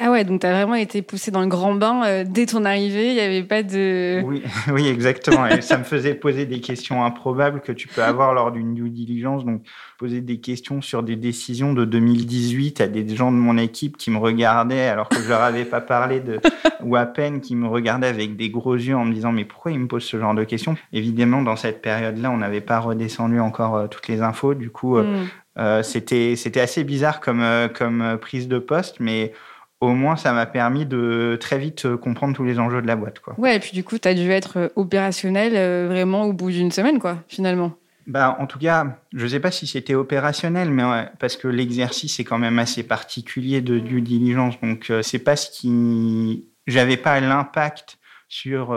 Ah 0.00 0.12
ouais, 0.12 0.22
donc 0.22 0.42
tu 0.42 0.46
as 0.46 0.52
vraiment 0.52 0.76
été 0.76 1.02
poussé 1.02 1.32
dans 1.32 1.40
le 1.40 1.48
grand 1.48 1.74
bain 1.74 2.04
euh, 2.06 2.24
dès 2.24 2.46
ton 2.46 2.64
arrivée, 2.64 3.08
il 3.08 3.14
n'y 3.14 3.20
avait 3.20 3.42
pas 3.42 3.64
de... 3.64 4.22
Oui, 4.24 4.44
oui 4.72 4.86
exactement. 4.86 5.44
Et 5.48 5.60
ça 5.60 5.76
me 5.76 5.82
faisait 5.82 6.14
poser 6.14 6.46
des 6.46 6.60
questions 6.60 7.04
improbables 7.04 7.60
que 7.60 7.72
tu 7.72 7.88
peux 7.88 8.04
avoir 8.04 8.32
lors 8.32 8.52
d'une 8.52 8.74
due 8.74 8.90
diligence. 8.90 9.44
Donc, 9.44 9.62
poser 9.98 10.20
des 10.20 10.38
questions 10.38 10.80
sur 10.82 11.02
des 11.02 11.16
décisions 11.16 11.72
de 11.72 11.84
2018 11.84 12.80
à 12.80 12.86
des 12.86 13.16
gens 13.16 13.32
de 13.32 13.36
mon 13.36 13.58
équipe 13.58 13.96
qui 13.96 14.12
me 14.12 14.18
regardaient 14.18 14.86
alors 14.86 15.08
que 15.08 15.20
je 15.20 15.28
leur 15.28 15.42
avais 15.42 15.64
pas 15.64 15.80
parlé 15.80 16.20
de... 16.20 16.38
ou 16.84 16.94
à 16.94 17.04
peine 17.04 17.40
qui 17.40 17.56
me 17.56 17.66
regardaient 17.66 18.06
avec 18.06 18.36
des 18.36 18.50
gros 18.50 18.76
yeux 18.76 18.96
en 18.96 19.04
me 19.04 19.12
disant 19.12 19.32
mais 19.32 19.44
pourquoi 19.44 19.72
ils 19.72 19.80
me 19.80 19.88
posent 19.88 20.04
ce 20.04 20.16
genre 20.16 20.34
de 20.34 20.44
questions? 20.44 20.76
Évidemment, 20.92 21.42
dans 21.42 21.56
cette 21.56 21.82
période-là, 21.82 22.30
on 22.30 22.36
n'avait 22.36 22.60
pas 22.60 22.78
redescendu 22.78 23.40
encore 23.40 23.74
euh, 23.74 23.86
toutes 23.88 24.06
les 24.06 24.22
infos. 24.22 24.54
Du 24.54 24.70
coup, 24.70 24.96
euh, 24.96 25.24
hmm. 25.58 25.82
c'était 25.82 26.36
c'était 26.36 26.60
assez 26.60 26.84
bizarre 26.84 27.18
comme, 27.18 27.44
comme 27.74 28.16
prise 28.20 28.46
de 28.46 28.60
poste, 28.60 29.00
mais 29.00 29.32
au 29.80 29.90
moins, 29.90 30.16
ça 30.16 30.32
m'a 30.32 30.46
permis 30.46 30.86
de 30.86 31.36
très 31.40 31.58
vite 31.58 31.84
euh, 31.86 31.96
comprendre 31.96 32.34
tous 32.34 32.44
les 32.44 32.58
enjeux 32.58 32.82
de 32.82 32.86
la 32.86 32.96
boîte. 32.96 33.20
Quoi. 33.20 33.34
Ouais, 33.38 33.56
et 33.56 33.60
puis 33.60 33.72
du 33.72 33.84
coup, 33.84 33.98
tu 33.98 34.08
as 34.08 34.14
dû 34.14 34.30
être 34.30 34.58
euh, 34.58 34.68
opérationnel 34.76 35.52
euh, 35.54 35.86
vraiment 35.88 36.24
au 36.24 36.32
bout 36.32 36.50
d'une 36.50 36.72
semaine, 36.72 36.98
quoi, 36.98 37.18
finalement. 37.28 37.72
Bah, 38.06 38.36
en 38.40 38.46
tout 38.46 38.58
cas, 38.58 38.98
je 39.12 39.22
ne 39.22 39.28
sais 39.28 39.40
pas 39.40 39.50
si 39.50 39.66
c'était 39.66 39.94
opérationnel, 39.94 40.70
mais 40.70 40.82
parce 41.18 41.36
que 41.36 41.46
l'exercice 41.46 42.18
est 42.18 42.24
quand 42.24 42.38
même 42.38 42.58
assez 42.58 42.82
particulier 42.82 43.60
de 43.60 43.78
due 43.78 44.00
diligence. 44.00 44.58
Donc, 44.62 44.90
c'est 45.02 45.18
pas 45.18 45.36
ce 45.36 45.50
qui. 45.50 46.48
J'avais 46.66 46.96
pas 46.96 47.20
l'impact 47.20 47.98
sur 48.30 48.74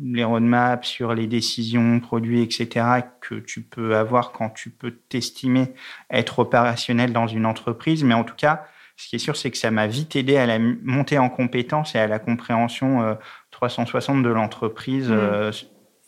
les 0.00 0.22
roadmaps, 0.22 0.86
sur 0.86 1.12
les 1.12 1.26
décisions, 1.26 1.98
produits, 1.98 2.40
etc., 2.40 2.86
que 3.20 3.34
tu 3.34 3.62
peux 3.62 3.96
avoir 3.96 4.30
quand 4.30 4.50
tu 4.50 4.70
peux 4.70 4.92
t'estimer 4.92 5.74
être 6.08 6.38
opérationnel 6.38 7.12
dans 7.12 7.26
une 7.26 7.46
entreprise. 7.46 8.04
Mais 8.04 8.14
en 8.14 8.22
tout 8.22 8.36
cas, 8.36 8.64
ce 8.96 9.08
qui 9.08 9.16
est 9.16 9.20
sûr, 9.20 9.36
c'est 9.36 9.50
que 9.50 9.58
ça 9.58 9.70
m'a 9.70 9.86
vite 9.86 10.16
aidé 10.16 10.36
à 10.36 10.46
la 10.46 10.58
montée 10.58 11.18
en 11.18 11.28
compétences 11.28 11.94
et 11.94 11.98
à 11.98 12.06
la 12.06 12.18
compréhension 12.18 13.16
360 13.50 14.18
euh, 14.18 14.28
de 14.28 14.34
l'entreprise 14.34 15.10
mm. 15.10 15.14
euh, 15.14 15.52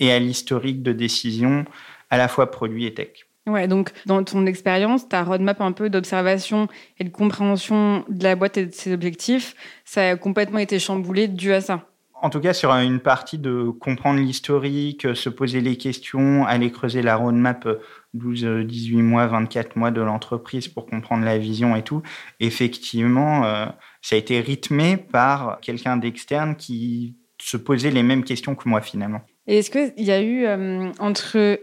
et 0.00 0.12
à 0.12 0.18
l'historique 0.18 0.83
de 0.83 0.92
décision 0.92 1.64
à 2.11 2.16
la 2.16 2.28
fois 2.28 2.50
produit 2.50 2.87
et 2.87 2.95
tech. 2.95 3.28
Ouais, 3.47 3.68
donc 3.68 3.92
dans 4.07 4.23
ton 4.25 4.47
expérience, 4.47 5.09
ta 5.09 5.23
roadmap 5.23 5.61
un 5.61 5.73
peu 5.73 5.90
d'observation 5.90 6.68
et 6.99 7.04
de 7.04 7.09
compréhension 7.09 8.04
de 8.09 8.25
la 8.25 8.37
boîte 8.37 8.59
et 8.59 8.66
de 8.66 8.73
ses 8.73 8.92
objectifs, 8.92 9.54
ça 9.85 10.11
a 10.11 10.16
complètement 10.16 10.59
été 10.59 10.78
chamboulé 10.78 11.28
dû 11.28 11.52
à 11.52 11.61
ça? 11.61 11.88
En 12.20 12.30
tout 12.30 12.40
cas, 12.40 12.52
sur 12.52 12.70
une 12.72 13.00
partie 13.00 13.38
de 13.38 13.70
comprendre 13.70 14.20
l'historique, 14.20 15.14
se 15.14 15.28
poser 15.28 15.60
les 15.60 15.76
questions, 15.76 16.46
aller 16.46 16.70
creuser 16.70 17.02
la 17.02 17.16
roadmap 17.16 17.68
12, 18.14 18.64
18 18.66 19.02
mois, 19.02 19.26
24 19.26 19.76
mois 19.76 19.90
de 19.90 20.00
l'entreprise 20.00 20.68
pour 20.68 20.87
comprendre 20.87 21.25
la 21.25 21.38
vision 21.38 21.76
et 21.76 21.82
tout, 21.82 22.02
effectivement, 22.40 23.44
euh, 23.44 23.66
ça 24.02 24.16
a 24.16 24.18
été 24.18 24.40
rythmé 24.40 24.96
par 24.96 25.60
quelqu'un 25.60 25.96
d'externe 25.96 26.56
qui 26.56 27.16
se 27.40 27.56
posait 27.56 27.90
les 27.90 28.02
mêmes 28.02 28.25
questions 28.25 28.54
que 28.54 28.68
moi 28.68 28.80
finalement. 28.80 29.20
Et 29.46 29.58
est-ce 29.58 29.70
qu'il 29.70 30.04
y 30.04 30.10
a 30.10 30.20
eu 30.20 30.44
euh, 30.44 30.90
entre 30.98 31.58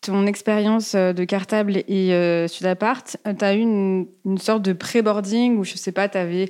ton 0.00 0.26
expérience 0.26 0.94
euh, 0.94 1.12
de 1.12 1.24
cartable 1.24 1.78
et 1.88 2.14
euh, 2.14 2.48
Sudapart, 2.48 3.04
tu 3.04 3.44
as 3.44 3.54
eu 3.54 3.60
une, 3.60 4.06
sorte 4.38 4.62
de 4.62 4.72
pré-boarding 4.72 5.58
où, 5.58 5.64
je 5.64 5.74
sais 5.76 5.92
pas, 5.92 6.08
tu 6.08 6.16
avais, 6.16 6.48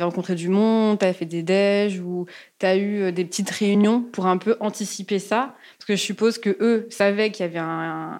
rencontré 0.00 0.34
du 0.34 0.48
monde, 0.48 0.98
tu 0.98 1.04
avais 1.04 1.14
fait 1.14 1.26
des 1.26 1.42
déj, 1.42 2.00
ou 2.00 2.26
tu 2.58 2.66
as 2.66 2.76
eu 2.76 3.12
des 3.12 3.24
petites 3.24 3.50
réunions 3.50 4.02
pour 4.02 4.26
un 4.26 4.38
peu 4.38 4.56
anticiper 4.60 5.18
ça? 5.18 5.54
Parce 5.78 5.86
que 5.86 5.96
je 5.96 6.00
suppose 6.00 6.38
que 6.38 6.56
eux 6.60 6.86
savaient 6.90 7.30
qu'il 7.30 7.44
y 7.44 7.48
avait, 7.48 7.60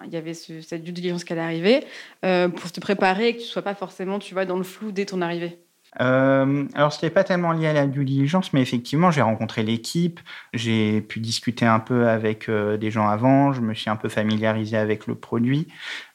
il 0.06 0.12
y 0.12 0.16
avait 0.16 0.34
cette 0.34 0.82
due 0.82 0.92
diligence 0.92 1.24
qui 1.24 1.32
allait 1.32 1.42
arriver, 1.42 1.84
pour 2.20 2.72
te 2.72 2.80
préparer 2.80 3.28
et 3.28 3.36
que 3.36 3.40
tu 3.40 3.46
sois 3.46 3.62
pas 3.62 3.74
forcément 3.74 4.18
tu 4.18 4.34
vois, 4.34 4.44
dans 4.44 4.58
le 4.58 4.64
flou 4.64 4.92
dès 4.92 5.06
ton 5.06 5.22
arrivée. 5.22 5.58
Euh, 6.00 6.66
alors, 6.74 6.92
ce 6.92 6.98
n'était 6.98 7.12
pas 7.12 7.24
tellement 7.24 7.52
lié 7.52 7.68
à 7.68 7.72
la 7.72 7.86
due 7.86 8.04
diligence, 8.04 8.52
mais 8.52 8.62
effectivement, 8.62 9.10
j'ai 9.10 9.22
rencontré 9.22 9.62
l'équipe, 9.62 10.20
j'ai 10.54 11.02
pu 11.02 11.20
discuter 11.20 11.66
un 11.66 11.80
peu 11.80 12.08
avec 12.08 12.48
euh, 12.48 12.76
des 12.78 12.90
gens 12.90 13.08
avant, 13.08 13.52
je 13.52 13.60
me 13.60 13.74
suis 13.74 13.90
un 13.90 13.96
peu 13.96 14.08
familiarisé 14.08 14.76
avec 14.76 15.06
le 15.06 15.14
produit. 15.14 15.68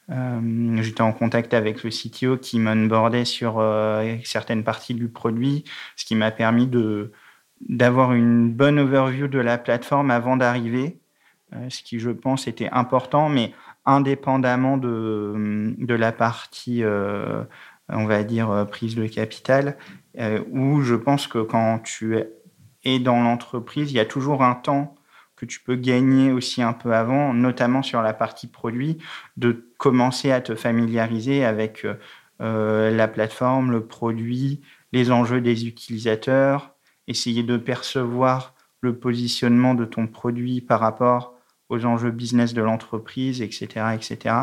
Euh, 0.09 0.81
J'étais 0.81 1.01
en 1.01 1.13
contact 1.13 1.53
avec 1.53 1.83
le 1.83 1.89
CTO 1.91 2.37
qui 2.37 2.59
m'onboardait 2.59 3.25
sur 3.25 3.63
certaines 4.23 4.63
parties 4.63 4.93
du 4.93 5.09
produit, 5.09 5.63
ce 5.95 6.05
qui 6.05 6.15
m'a 6.15 6.31
permis 6.31 6.69
d'avoir 7.69 8.13
une 8.13 8.51
bonne 8.51 8.79
overview 8.79 9.27
de 9.27 9.39
la 9.39 9.57
plateforme 9.57 10.09
avant 10.11 10.37
d'arriver, 10.37 10.97
ce 11.69 11.83
qui, 11.83 11.99
je 11.99 12.09
pense, 12.09 12.47
était 12.47 12.69
important, 12.71 13.29
mais 13.29 13.53
indépendamment 13.85 14.77
de 14.77 15.93
la 15.93 16.11
partie 16.13 16.83
on 17.89 18.05
va 18.05 18.23
dire, 18.23 18.49
euh, 18.49 18.65
prise 18.65 18.95
de 18.95 19.07
capital, 19.07 19.77
euh, 20.19 20.43
où 20.51 20.81
je 20.81 20.95
pense 20.95 21.27
que 21.27 21.39
quand 21.39 21.79
tu 21.79 22.17
es 22.83 22.99
dans 22.99 23.21
l'entreprise, 23.21 23.91
il 23.91 23.95
y 23.95 23.99
a 23.99 24.05
toujours 24.05 24.43
un 24.43 24.55
temps 24.55 24.95
que 25.35 25.45
tu 25.45 25.59
peux 25.59 25.75
gagner 25.75 26.31
aussi 26.31 26.63
un 26.63 26.73
peu 26.73 26.93
avant, 26.93 27.33
notamment 27.33 27.83
sur 27.83 28.01
la 28.01 28.13
partie 28.13 28.47
produit, 28.47 28.97
de 29.37 29.71
commencer 29.77 30.31
à 30.31 30.41
te 30.41 30.55
familiariser 30.55 31.45
avec 31.45 31.85
euh, 32.41 32.91
la 32.91 33.07
plateforme, 33.07 33.71
le 33.71 33.85
produit, 33.85 34.61
les 34.93 35.11
enjeux 35.11 35.41
des 35.41 35.67
utilisateurs, 35.67 36.75
essayer 37.07 37.43
de 37.43 37.57
percevoir 37.57 38.55
le 38.81 38.97
positionnement 38.97 39.75
de 39.75 39.85
ton 39.85 40.07
produit 40.07 40.61
par 40.61 40.79
rapport 40.79 41.35
aux 41.69 41.85
enjeux 41.85 42.11
business 42.11 42.53
de 42.53 42.61
l'entreprise, 42.61 43.41
etc., 43.41 43.87
etc. 43.93 44.35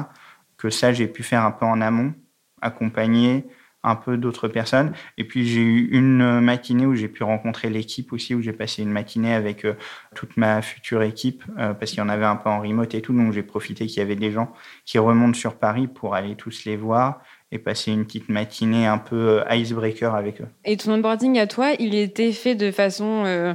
Que 0.56 0.70
ça, 0.70 0.92
j'ai 0.92 1.08
pu 1.08 1.22
faire 1.22 1.44
un 1.44 1.50
peu 1.50 1.66
en 1.66 1.80
amont 1.80 2.14
accompagner 2.64 3.44
un 3.84 3.96
peu 3.96 4.16
d'autres 4.16 4.48
personnes. 4.48 4.92
Et 5.18 5.24
puis 5.24 5.46
j'ai 5.46 5.60
eu 5.60 5.88
une 5.92 6.40
matinée 6.40 6.86
où 6.86 6.94
j'ai 6.94 7.08
pu 7.08 7.22
rencontrer 7.22 7.68
l'équipe 7.68 8.12
aussi, 8.12 8.34
où 8.34 8.40
j'ai 8.40 8.54
passé 8.54 8.82
une 8.82 8.90
matinée 8.90 9.34
avec 9.34 9.64
euh, 9.64 9.74
toute 10.14 10.36
ma 10.36 10.62
future 10.62 11.02
équipe, 11.02 11.44
euh, 11.58 11.74
parce 11.74 11.90
qu'il 11.90 12.00
y 12.00 12.02
en 12.02 12.08
avait 12.08 12.24
un 12.24 12.36
peu 12.36 12.48
en 12.48 12.60
remote 12.60 12.94
et 12.94 13.02
tout. 13.02 13.12
Donc 13.12 13.32
j'ai 13.32 13.42
profité 13.42 13.86
qu'il 13.86 13.98
y 13.98 14.00
avait 14.00 14.16
des 14.16 14.32
gens 14.32 14.52
qui 14.86 14.98
remontent 14.98 15.38
sur 15.38 15.56
Paris 15.56 15.86
pour 15.86 16.14
aller 16.14 16.34
tous 16.34 16.64
les 16.64 16.76
voir 16.76 17.20
et 17.52 17.58
passer 17.58 17.92
une 17.92 18.04
petite 18.06 18.30
matinée 18.30 18.86
un 18.86 18.98
peu 18.98 19.42
euh, 19.42 19.54
icebreaker 19.54 20.14
avec 20.14 20.40
eux. 20.40 20.48
Et 20.64 20.78
ton 20.78 20.92
onboarding 20.94 21.38
à 21.38 21.46
toi, 21.46 21.72
il 21.78 21.94
était 21.94 22.32
fait 22.32 22.54
de 22.54 22.70
façon... 22.72 23.54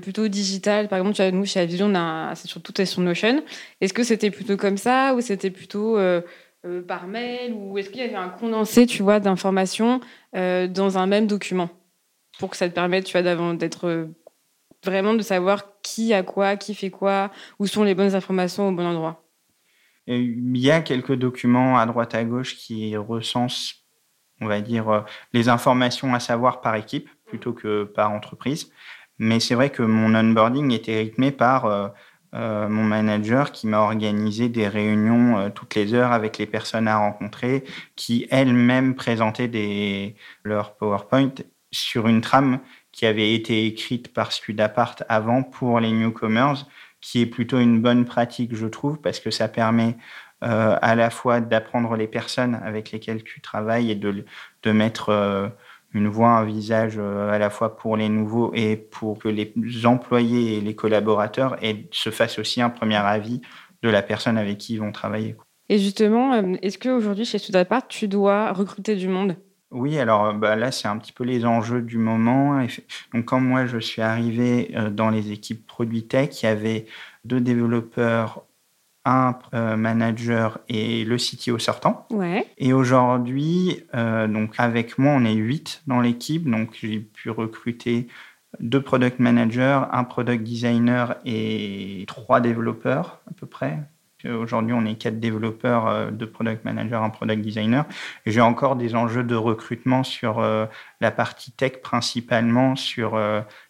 plutôt 0.00 0.28
digitale? 0.28 0.88
Par 0.88 0.98
exemple, 0.98 1.36
nous, 1.36 1.44
chez 1.44 1.60
Avision, 1.60 1.92
c'est 2.34 2.48
sur 2.48 2.62
tout 2.62 2.80
est 2.80 2.86
sur 2.86 3.02
Notion. 3.02 3.42
Est-ce 3.82 3.92
que 3.92 4.02
c'était 4.02 4.30
plutôt 4.30 4.56
comme 4.56 4.78
ça 4.78 5.14
ou 5.14 5.20
c'était 5.20 5.50
plutôt 5.50 5.98
par 6.86 7.06
mail 7.06 7.52
ou 7.52 7.78
est-ce 7.78 7.90
qu'il 7.90 8.00
y 8.00 8.04
avait 8.04 8.14
un 8.14 8.28
condensé, 8.28 8.86
tu 8.86 9.02
vois, 9.02 9.20
d'informations 9.20 10.00
euh, 10.34 10.66
dans 10.66 10.98
un 10.98 11.06
même 11.06 11.26
document 11.26 11.70
pour 12.38 12.50
que 12.50 12.56
ça 12.56 12.68
te 12.68 12.74
permette, 12.74 13.04
tu 13.04 13.18
vois, 13.18 13.54
d'être 13.54 13.86
euh, 13.86 14.06
vraiment 14.84 15.14
de 15.14 15.22
savoir 15.22 15.80
qui 15.82 16.12
a 16.14 16.22
quoi, 16.22 16.56
qui 16.56 16.74
fait 16.74 16.90
quoi, 16.90 17.30
où 17.58 17.66
sont 17.66 17.84
les 17.84 17.94
bonnes 17.94 18.14
informations 18.14 18.68
au 18.68 18.72
bon 18.72 18.86
endroit. 18.86 19.24
Il 20.06 20.56
y 20.56 20.70
a 20.70 20.80
quelques 20.80 21.14
documents 21.14 21.78
à 21.78 21.84
droite 21.84 22.14
à 22.14 22.24
gauche 22.24 22.56
qui 22.56 22.96
recensent, 22.96 23.84
on 24.40 24.46
va 24.46 24.60
dire, 24.62 25.04
les 25.34 25.50
informations 25.50 26.14
à 26.14 26.20
savoir 26.20 26.62
par 26.62 26.76
équipe 26.76 27.10
plutôt 27.26 27.52
que 27.52 27.84
par 27.84 28.10
entreprise. 28.10 28.72
Mais 29.18 29.38
c'est 29.38 29.54
vrai 29.54 29.68
que 29.68 29.82
mon 29.82 30.14
onboarding 30.14 30.72
était 30.72 30.96
rythmé 30.96 31.30
par 31.30 31.92
euh, 32.34 32.68
mon 32.68 32.84
manager 32.84 33.52
qui 33.52 33.66
m'a 33.66 33.78
organisé 33.78 34.48
des 34.50 34.68
réunions 34.68 35.38
euh, 35.38 35.48
toutes 35.48 35.74
les 35.74 35.94
heures 35.94 36.12
avec 36.12 36.36
les 36.36 36.46
personnes 36.46 36.86
à 36.86 36.98
rencontrer, 36.98 37.64
qui 37.96 38.26
elles-mêmes 38.30 38.94
présentaient 38.94 39.48
des, 39.48 40.14
leurs 40.44 40.76
PowerPoint 40.76 41.32
sur 41.70 42.06
une 42.06 42.20
trame 42.20 42.60
qui 42.92 43.06
avait 43.06 43.32
été 43.34 43.66
écrite 43.66 44.12
par 44.12 44.32
Studapart 44.32 44.96
avant 45.08 45.42
pour 45.42 45.80
les 45.80 45.90
newcomers, 45.90 46.66
qui 47.00 47.22
est 47.22 47.26
plutôt 47.26 47.60
une 47.60 47.80
bonne 47.80 48.04
pratique, 48.04 48.54
je 48.54 48.66
trouve, 48.66 49.00
parce 49.00 49.20
que 49.20 49.30
ça 49.30 49.48
permet 49.48 49.96
euh, 50.44 50.76
à 50.82 50.94
la 50.94 51.10
fois 51.10 51.40
d'apprendre 51.40 51.96
les 51.96 52.08
personnes 52.08 52.56
avec 52.56 52.90
lesquelles 52.90 53.22
tu 53.22 53.40
travailles 53.40 53.90
et 53.90 53.94
de, 53.94 54.24
de 54.62 54.72
mettre 54.72 55.50
une 55.94 56.08
voix, 56.08 56.30
un 56.30 56.44
visage 56.44 56.96
euh, 56.98 57.30
à 57.30 57.38
la 57.38 57.50
fois 57.50 57.76
pour 57.76 57.96
les 57.96 58.08
nouveaux 58.08 58.52
et 58.54 58.76
pour 58.76 59.18
que 59.18 59.28
les 59.28 59.52
employés 59.86 60.58
et 60.58 60.60
les 60.60 60.74
collaborateurs 60.74 61.56
se 61.90 62.10
fassent 62.10 62.38
aussi 62.38 62.60
un 62.60 62.70
premier 62.70 62.96
avis 62.96 63.40
de 63.82 63.88
la 63.88 64.02
personne 64.02 64.36
avec 64.36 64.58
qui 64.58 64.74
ils 64.74 64.80
vont 64.80 64.92
travailler. 64.92 65.36
Et 65.68 65.78
justement, 65.78 66.34
euh, 66.34 66.54
est-ce 66.62 66.78
qu'aujourd'hui, 66.78 67.24
chez 67.24 67.38
Sudapart, 67.38 67.88
tu 67.88 68.08
dois 68.08 68.52
recruter 68.52 68.96
du 68.96 69.08
monde? 69.08 69.36
Oui, 69.70 69.98
alors 69.98 70.26
euh, 70.26 70.32
bah, 70.32 70.56
là, 70.56 70.72
c'est 70.72 70.88
un 70.88 70.96
petit 70.98 71.12
peu 71.12 71.24
les 71.24 71.44
enjeux 71.44 71.82
du 71.82 71.98
moment. 71.98 72.60
Donc, 73.14 73.24
quand 73.26 73.40
moi, 73.40 73.66
je 73.66 73.78
suis 73.78 74.02
arrivé 74.02 74.74
dans 74.92 75.10
les 75.10 75.32
équipes 75.32 75.66
Produit 75.66 76.06
Tech, 76.06 76.42
il 76.42 76.46
y 76.46 76.48
avait 76.48 76.86
deux 77.24 77.40
développeurs 77.40 78.44
un 79.08 79.38
euh, 79.54 79.76
manager 79.76 80.58
et 80.68 81.04
le 81.04 81.16
CTO 81.16 81.58
sortant. 81.58 82.06
Ouais. 82.10 82.46
Et 82.58 82.72
aujourd'hui, 82.72 83.84
euh, 83.94 84.26
donc 84.28 84.54
avec 84.58 84.98
moi, 84.98 85.12
on 85.12 85.24
est 85.24 85.34
huit 85.34 85.82
dans 85.86 86.00
l'équipe. 86.00 86.48
Donc 86.48 86.76
j'ai 86.80 87.00
pu 87.00 87.30
recruter 87.30 88.08
deux 88.60 88.82
product 88.82 89.18
managers, 89.18 89.80
un 89.90 90.04
product 90.04 90.42
designer 90.44 91.16
et 91.24 92.04
trois 92.06 92.40
développeurs 92.40 93.20
à 93.30 93.34
peu 93.34 93.46
près. 93.46 93.78
Aujourd'hui, 94.28 94.74
on 94.74 94.84
est 94.84 94.96
quatre 94.96 95.20
développeurs, 95.20 95.86
euh, 95.86 96.10
deux 96.10 96.28
product 96.28 96.64
managers, 96.64 96.96
un 96.96 97.10
product 97.10 97.40
designer. 97.40 97.86
Et 98.26 98.30
j'ai 98.30 98.40
encore 98.40 98.76
des 98.76 98.94
enjeux 98.94 99.22
de 99.22 99.36
recrutement 99.36 100.02
sur 100.02 100.40
la 101.00 101.10
partie 101.10 101.52
tech, 101.52 101.80
principalement 101.82 102.76
sur 102.76 103.18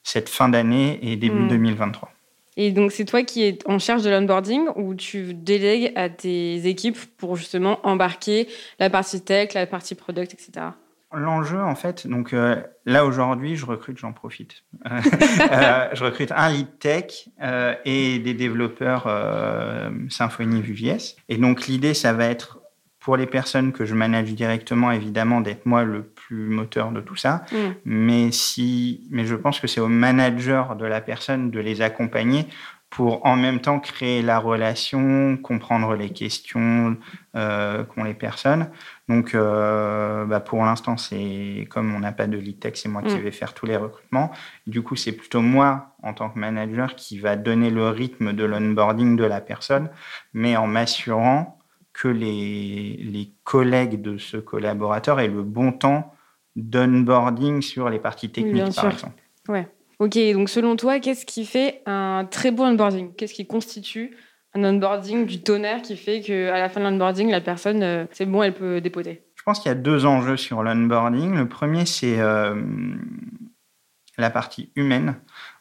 cette 0.03 0.29
fin 0.29 0.49
d'année 0.49 0.99
et 1.03 1.17
début 1.17 1.47
2023. 1.47 2.11
Et 2.61 2.73
donc, 2.73 2.91
c'est 2.91 3.05
toi 3.05 3.23
qui 3.23 3.45
es 3.45 3.57
en 3.67 3.79
charge 3.79 4.03
de 4.03 4.11
l'onboarding 4.11 4.67
ou 4.75 4.97
tu 4.97 5.33
délègues 5.33 5.93
à 5.95 6.11
tes 6.11 6.67
équipes 6.67 6.99
pour 7.17 7.37
justement 7.37 7.79
embarquer 7.85 8.49
la 8.81 8.91
partie 8.91 9.23
tech, 9.23 9.55
la 9.55 9.65
partie 9.65 9.95
product, 9.95 10.35
etc. 10.35 10.67
L'enjeu, 11.15 11.63
en 11.63 11.77
fait, 11.77 12.09
donc 12.09 12.35
euh, 12.35 12.61
là 12.85 13.07
aujourd'hui, 13.07 13.55
je 13.55 13.65
recrute, 13.65 13.97
j'en 13.97 14.13
profite. 14.13 14.65
Euh, 14.91 15.01
je 15.93 16.05
recrute 16.05 16.33
un 16.33 16.51
lead 16.51 16.79
tech 16.81 17.29
euh, 17.41 17.77
et 17.85 18.19
des 18.19 18.35
développeurs 18.35 19.05
Symfony 20.11 20.61
Vue.js. 20.61 21.15
Et 21.29 21.37
donc 21.37 21.69
l'idée, 21.69 21.95
ça 21.95 22.13
va 22.13 22.27
être 22.27 22.59
pour 22.99 23.17
les 23.17 23.27
personnes 23.27 23.73
que 23.73 23.85
je 23.85 23.95
manage 23.95 24.35
directement, 24.35 24.91
évidemment, 24.91 25.41
d'être 25.41 25.65
moi 25.65 25.85
le 25.85 26.13
plus 26.29 26.49
moteur 26.49 26.93
de 26.93 27.01
tout 27.01 27.17
ça. 27.17 27.43
Mm. 27.51 27.57
Mais 27.87 28.33
si, 28.33 29.09
mais 29.11 29.25
je 29.25 29.35
pense 29.35 29.61
que 29.61 29.67
c'est 29.67 29.81
au 29.81 29.89
manager 29.89 30.77
de 30.77 30.85
la 30.85 31.01
personne 31.01 31.51
de 31.51 31.59
les 31.59 31.81
accompagner 31.81 32.47
pour 32.91 33.25
en 33.27 33.37
même 33.37 33.61
temps 33.61 33.81
créer 33.81 34.23
la 34.23 34.39
relation, 34.39 35.37
comprendre 35.37 35.95
les 35.95 36.11
questions 36.11 36.97
euh, 37.35 37.85
qu'ont 37.85 38.05
les 38.05 38.15
personnes. 38.15 38.71
Donc, 39.09 39.35
euh, 39.35 40.25
bah 40.25 40.41
pour 40.41 40.65
l'instant, 40.65 40.97
c'est 40.97 41.67
comme 41.71 41.95
on 41.95 42.01
n'a 42.01 42.13
pas 42.13 42.27
de 42.27 42.39
lead 42.39 42.61
tech, 42.61 42.75
c'est 42.77 42.89
moi 42.89 43.03
qui 43.03 43.15
mm. 43.15 43.21
vais 43.21 43.31
faire 43.31 43.55
tous 43.55 43.67
les 43.67 43.77
recrutements. 43.77 44.31
Du 44.67 44.83
coup, 44.83 44.97
c'est 44.97 45.13
plutôt 45.13 45.41
moi, 45.41 45.95
en 46.03 46.13
tant 46.13 46.29
que 46.29 46.39
manager, 46.39 46.95
qui 46.95 47.19
va 47.19 47.37
donner 47.37 47.71
le 47.71 47.89
rythme 47.89 48.35
de 48.35 48.45
l'onboarding 48.45 49.17
de 49.17 49.25
la 49.25 49.41
personne, 49.41 49.89
mais 50.35 50.57
en 50.57 50.67
m'assurant 50.67 51.59
que 51.95 52.09
les, 52.09 52.99
les 53.03 53.33
collègues 53.45 54.01
de 54.03 54.19
ce 54.19 54.37
collaborateur 54.37 55.21
aient 55.21 55.29
le 55.29 55.43
bon 55.43 55.73
temps 55.73 56.15
d'onboarding 56.59 57.63
sur 57.63 57.89
les 57.89 57.99
parties 57.99 58.31
techniques, 58.31 58.75
par 58.75 58.91
exemple. 58.91 59.23
Ouais. 59.49 59.69
Ok, 60.01 60.17
donc 60.33 60.49
selon 60.49 60.77
toi, 60.77 61.01
qu'est-ce 61.01 61.27
qui 61.27 61.45
fait 61.45 61.83
un 61.87 62.27
très 62.31 62.51
bon 62.51 62.67
onboarding? 62.67 63.15
Qu'est-ce 63.15 63.35
qui 63.35 63.47
constitue 63.47 64.17
un 64.55 64.65
onboarding 64.65 65.27
du 65.27 65.43
tonnerre 65.43 65.83
qui 65.83 65.97
fait 65.97 66.21
qu'à 66.21 66.59
la 66.59 66.69
fin 66.69 66.81
de 66.81 66.85
l'onboarding, 66.85 67.31
la 67.31 67.41
personne, 67.41 67.83
euh, 67.83 68.05
c'est 68.13 68.27
bon, 68.27 68.43
elle 68.43 68.55
peut 68.55 68.81
dépoter? 68.81 69.23
Je 69.35 69.43
pense 69.43 69.61
qu'il 69.61 69.69
y 69.69 69.73
a 69.73 69.77
deux 69.77 70.07
enjeux 70.07 70.37
sur 70.37 70.63
l'onboarding. 70.63 71.35
Le 71.35 71.49
premier, 71.49 71.85
c'est 71.87 72.21
euh, 72.21 72.55
la 74.19 74.31
partie 74.31 74.71
humaine. 74.77 75.17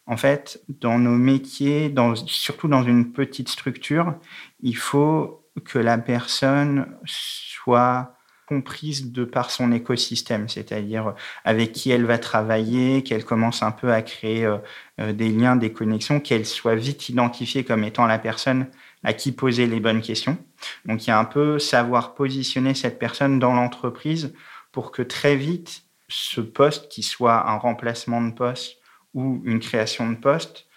En 0.05 0.17
fait, 0.17 0.61
dans 0.67 0.99
nos 0.99 1.17
métiers, 1.17 1.89
dans, 1.89 2.15
surtout 2.15 2.67
dans 2.67 2.83
une 2.83 3.11
petite 3.11 3.49
structure, 3.49 4.15
il 4.61 4.77
faut 4.77 5.49
que 5.65 5.79
la 5.79 5.97
personne 5.97 6.87
soit 7.05 8.16
comprise 8.47 9.11
de 9.11 9.25
par 9.25 9.51
son 9.51 9.71
écosystème, 9.73 10.47
c'est-à-dire 10.47 11.13
avec 11.43 11.73
qui 11.73 11.91
elle 11.91 12.05
va 12.05 12.17
travailler, 12.17 13.03
qu'elle 13.03 13.25
commence 13.25 13.61
un 13.61 13.71
peu 13.71 13.91
à 13.91 14.01
créer 14.01 14.45
euh, 14.45 14.57
euh, 14.99 15.13
des 15.13 15.29
liens, 15.29 15.57
des 15.57 15.73
connexions, 15.73 16.19
qu'elle 16.21 16.45
soit 16.45 16.75
vite 16.75 17.09
identifiée 17.09 17.65
comme 17.65 17.83
étant 17.83 18.07
la 18.07 18.17
personne 18.17 18.67
à 19.03 19.13
qui 19.13 19.33
poser 19.33 19.67
les 19.67 19.81
bonnes 19.81 20.01
questions. 20.01 20.37
Donc 20.85 21.05
il 21.05 21.09
y 21.09 21.13
a 21.13 21.19
un 21.19 21.25
peu 21.25 21.59
savoir 21.59 22.15
positionner 22.15 22.73
cette 22.73 22.99
personne 22.99 23.37
dans 23.37 23.53
l'entreprise 23.53 24.33
pour 24.71 24.91
que 24.91 25.01
très 25.01 25.35
vite, 25.35 25.83
ce 26.07 26.39
poste, 26.39 26.87
qui 26.87 27.03
soit 27.03 27.49
un 27.49 27.57
remplacement 27.57 28.21
de 28.21 28.31
poste 28.31 28.77
ou 29.13 29.41
une 29.43 29.59
création 29.59 30.09
de 30.09 30.15
poste, 30.15 30.67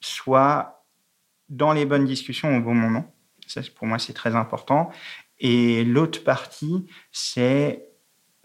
soit 0.00 0.84
dans 1.48 1.72
les 1.72 1.86
bonnes 1.86 2.06
discussions 2.06 2.56
au 2.56 2.60
bon 2.60 2.74
moment. 2.74 3.12
Ça, 3.46 3.60
pour 3.76 3.86
moi, 3.86 3.98
c'est 3.98 4.12
très 4.12 4.34
important. 4.34 4.90
Et 5.38 5.84
l'autre 5.84 6.24
partie, 6.24 6.86
c'est 7.12 7.86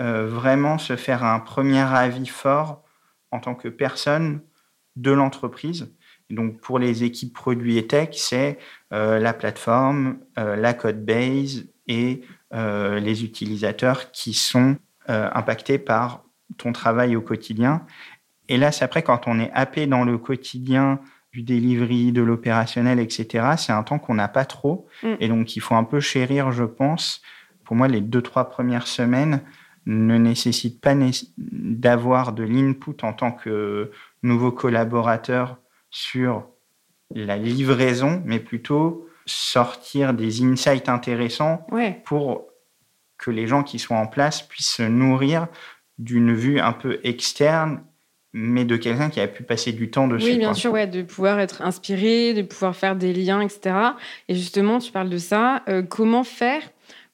euh, 0.01 0.27
vraiment 0.27 0.77
se 0.77 0.95
faire 0.95 1.23
un 1.23 1.39
premier 1.39 1.79
avis 1.81 2.25
fort 2.25 2.83
en 3.31 3.39
tant 3.39 3.55
que 3.55 3.67
personne 3.67 4.41
de 4.95 5.11
l'entreprise. 5.11 5.93
Donc 6.29 6.59
pour 6.59 6.79
les 6.79 7.03
équipes 7.03 7.33
produits 7.33 7.77
et 7.77 7.87
tech, 7.87 8.09
c'est 8.13 8.57
euh, 8.93 9.19
la 9.19 9.33
plateforme, 9.33 10.19
euh, 10.39 10.55
la 10.55 10.73
code 10.73 11.05
base 11.05 11.65
et 11.87 12.23
les 12.53 13.23
utilisateurs 13.23 14.11
qui 14.11 14.33
sont 14.33 14.75
impactés 15.07 15.77
par 15.77 16.25
ton 16.57 16.73
travail 16.73 17.15
au 17.15 17.21
quotidien. 17.21 17.85
Et 18.49 18.57
là, 18.57 18.73
c'est 18.73 18.83
après 18.83 19.03
quand 19.03 19.25
on 19.25 19.39
est 19.39 19.51
happé 19.53 19.87
dans 19.87 20.03
le 20.03 20.17
quotidien 20.17 20.99
du 21.31 21.43
delivery, 21.43 22.11
de 22.11 22.21
l'opérationnel, 22.21 22.99
etc., 22.99 23.53
c'est 23.57 23.71
un 23.71 23.83
temps 23.83 23.99
qu'on 23.99 24.15
n'a 24.15 24.27
pas 24.27 24.45
trop. 24.45 24.87
Mm. 25.03 25.13
Et 25.19 25.27
donc, 25.27 25.55
il 25.55 25.59
faut 25.61 25.75
un 25.75 25.83
peu 25.83 25.99
chérir, 25.99 26.51
je 26.51 26.63
pense. 26.63 27.21
Pour 27.63 27.75
moi, 27.75 27.87
les 27.87 28.01
deux, 28.01 28.21
trois 28.21 28.49
premières 28.49 28.87
semaines 28.87 29.41
ne 29.85 30.17
nécessitent 30.17 30.81
pas 30.81 30.93
d'avoir 31.37 32.33
de 32.33 32.43
l'input 32.43 32.95
en 33.01 33.13
tant 33.13 33.31
que 33.31 33.91
nouveau 34.23 34.51
collaborateur 34.51 35.57
sur 35.89 36.47
la 37.13 37.37
livraison, 37.37 38.21
mais 38.25 38.39
plutôt 38.39 39.07
sortir 39.25 40.13
des 40.13 40.43
insights 40.43 40.89
intéressants 40.89 41.65
pour 42.05 42.45
que 43.17 43.31
les 43.31 43.47
gens 43.47 43.63
qui 43.63 43.79
sont 43.79 43.95
en 43.95 44.07
place 44.07 44.41
puissent 44.41 44.75
se 44.75 44.83
nourrir 44.83 45.47
d'une 45.97 46.33
vue 46.33 46.59
un 46.59 46.73
peu 46.73 46.99
externe 47.03 47.83
mais 48.33 48.65
de 48.65 48.77
quelqu'un 48.77 49.09
qui 49.09 49.19
a 49.19 49.27
pu 49.27 49.43
passer 49.43 49.73
du 49.73 49.89
temps 49.89 50.07
dessus. 50.07 50.25
Oui, 50.25 50.37
bien 50.37 50.53
sûr, 50.53 50.71
ouais, 50.71 50.87
de 50.87 51.01
pouvoir 51.01 51.39
être 51.39 51.61
inspiré, 51.61 52.33
de 52.33 52.41
pouvoir 52.41 52.75
faire 52.75 52.95
des 52.95 53.13
liens, 53.13 53.41
etc. 53.41 53.75
Et 54.29 54.35
justement, 54.35 54.79
tu 54.79 54.91
parles 54.91 55.09
de 55.09 55.17
ça. 55.17 55.63
Euh, 55.67 55.81
comment 55.81 56.23
faire 56.23 56.61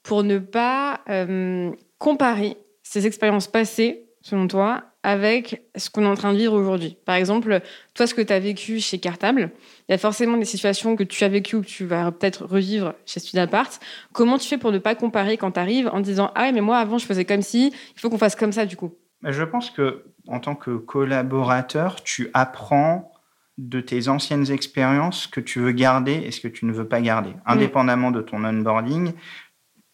pour 0.04 0.24
ne 0.24 0.38
pas 0.38 1.02
euh, 1.10 1.72
comparer 1.98 2.58
ces 2.84 3.08
expériences 3.08 3.48
passées, 3.48 4.06
selon 4.22 4.48
toi, 4.48 4.84
avec 5.02 5.64
ce 5.76 5.90
qu'on 5.90 6.04
est 6.04 6.08
en 6.08 6.16
train 6.16 6.34
de 6.34 6.38
vivre 6.38 6.54
aujourd'hui? 6.54 6.98
Par 7.06 7.16
exemple, 7.16 7.62
toi, 7.96 8.06
ce 8.06 8.14
que 8.14 8.22
tu 8.22 8.32
as 8.32 8.40
vécu 8.40 8.80
chez 8.80 9.00
Cartable, 9.00 9.50
il 9.90 9.94
y 9.94 9.96
a 9.96 9.98
forcément 9.98 10.38
des 10.38 10.46
situations 10.46 10.96
que 10.96 11.04
tu 11.04 11.24
as 11.24 11.30
vécues 11.30 11.56
ou 11.56 11.62
que 11.62 11.68
tu 11.68 11.86
vas 11.86 12.12
peut-être 12.12 12.46
revivre 12.46 12.94
chez 13.08 13.20
Studapart. 13.20 13.72
Comment 14.14 14.38
tu 14.38 14.48
fais 14.48 14.60
pour 14.60 14.72
ne 14.72 14.78
pas 14.78 14.94
comparer 14.94 15.38
quand 15.38 15.52
tu 15.52 15.60
arrives 15.60 15.90
en 15.92 16.00
disant 16.00 16.32
Ah, 16.36 16.52
mais 16.52 16.62
moi, 16.62 16.78
avant, 16.78 17.00
je 17.00 17.08
faisais 17.08 17.26
comme 17.26 17.42
si, 17.42 17.74
il 17.96 18.00
faut 18.00 18.12
qu'on 18.12 18.20
fasse 18.20 18.36
comme 18.36 18.52
ça, 18.52 18.68
du 18.68 18.78
coup? 18.78 18.94
Je 19.24 19.44
pense 19.44 19.72
que 19.72 20.04
en 20.28 20.40
tant 20.40 20.56
que 20.56 20.78
collaborateur, 20.78 22.04
tu 22.04 22.30
apprends 22.34 23.12
de 23.58 23.82
tes 23.82 24.08
anciennes 24.08 24.52
expériences 24.52 25.24
ce 25.24 25.28
que 25.28 25.40
tu 25.40 25.60
veux 25.60 25.72
garder 25.72 26.14
et 26.14 26.32
ce 26.32 26.42
que 26.42 26.48
tu 26.48 26.66
ne 26.66 26.72
veux 26.72 26.88
pas 26.88 27.02
garder. 27.02 27.32
Mm. 27.32 27.42
Indépendamment 27.46 28.12
de 28.12 28.22
ton 28.22 28.44
onboarding, 28.44 29.14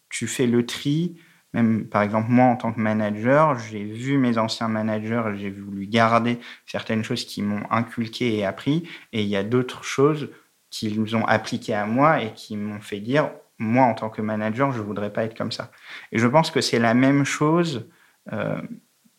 tu 0.10 0.28
fais 0.28 0.48
le 0.48 0.66
tri. 0.66 1.16
Même, 1.54 1.86
par 1.86 2.02
exemple, 2.02 2.30
moi, 2.30 2.46
en 2.46 2.56
tant 2.56 2.74
que 2.74 2.80
manager, 2.80 3.58
j'ai 3.60 3.84
vu 3.84 4.18
mes 4.18 4.38
anciens 4.38 4.68
managers, 4.68 5.24
j'ai 5.36 5.52
voulu 5.52 5.86
garder 5.86 6.40
certaines 6.66 7.04
choses 7.04 7.26
qui 7.26 7.42
m'ont 7.44 7.64
inculqué 7.70 8.38
et 8.38 8.46
appris, 8.46 8.90
et 9.12 9.22
il 9.22 9.28
y 9.28 9.36
a 9.36 9.44
d'autres 9.44 9.84
choses 9.84 10.30
qu'ils 10.72 11.16
ont 11.16 11.26
appliquées 11.26 11.76
à 11.76 11.86
moi 11.86 12.24
et 12.24 12.34
qui 12.34 12.58
m'ont 12.58 12.82
fait 12.82 13.00
dire, 13.00 13.30
moi, 13.60 13.86
en 13.86 13.94
tant 13.94 14.10
que 14.10 14.24
manager, 14.24 14.72
je 14.72 14.82
voudrais 14.82 15.14
pas 15.14 15.24
être 15.24 15.38
comme 15.38 15.52
ça. 15.52 15.72
Et 16.12 16.18
je 16.18 16.28
pense 16.28 16.50
que 16.50 16.60
c'est 16.60 16.80
la 16.80 16.96
même 16.96 17.24
chose 17.24 17.88
euh, 18.32 18.60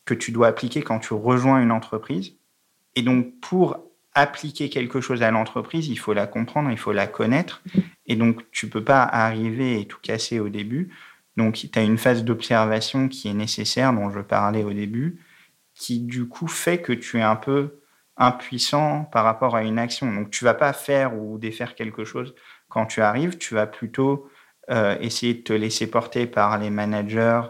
que 0.05 0.13
tu 0.13 0.31
dois 0.31 0.47
appliquer 0.47 0.81
quand 0.81 0.99
tu 0.99 1.13
rejoins 1.13 1.61
une 1.61 1.71
entreprise. 1.71 2.33
Et 2.95 3.01
donc, 3.01 3.39
pour 3.41 3.77
appliquer 4.13 4.69
quelque 4.69 5.01
chose 5.01 5.23
à 5.23 5.31
l'entreprise, 5.31 5.87
il 5.87 5.97
faut 5.97 6.13
la 6.13 6.27
comprendre, 6.27 6.71
il 6.71 6.77
faut 6.77 6.93
la 6.93 7.07
connaître. 7.07 7.61
Et 8.05 8.15
donc, 8.15 8.49
tu 8.51 8.69
peux 8.69 8.83
pas 8.83 9.03
arriver 9.03 9.81
et 9.81 9.87
tout 9.87 9.99
casser 10.01 10.39
au 10.39 10.49
début. 10.49 10.93
Donc, 11.35 11.55
tu 11.55 11.79
as 11.79 11.81
une 11.81 11.97
phase 11.97 12.23
d'observation 12.23 13.09
qui 13.09 13.27
est 13.27 13.33
nécessaire, 13.33 13.91
dont 13.93 14.09
je 14.09 14.21
parlais 14.21 14.63
au 14.63 14.71
début, 14.71 15.19
qui 15.73 15.99
du 15.99 16.27
coup 16.27 16.47
fait 16.47 16.81
que 16.81 16.93
tu 16.93 17.17
es 17.17 17.21
un 17.21 17.35
peu 17.35 17.81
impuissant 18.15 19.03
par 19.11 19.25
rapport 19.25 19.55
à 19.57 19.63
une 19.63 19.77
action. 19.77 20.13
Donc, 20.13 20.31
tu 20.31 20.45
vas 20.45 20.53
pas 20.53 20.71
faire 20.71 21.13
ou 21.19 21.37
défaire 21.37 21.75
quelque 21.75 22.05
chose 22.05 22.33
quand 22.69 22.85
tu 22.85 23.01
arrives, 23.01 23.37
tu 23.37 23.53
vas 23.53 23.67
plutôt 23.67 24.29
euh, 24.69 24.97
essayer 24.99 25.33
de 25.33 25.41
te 25.41 25.53
laisser 25.53 25.87
porter 25.87 26.25
par 26.25 26.57
les 26.57 26.69
managers, 26.69 27.41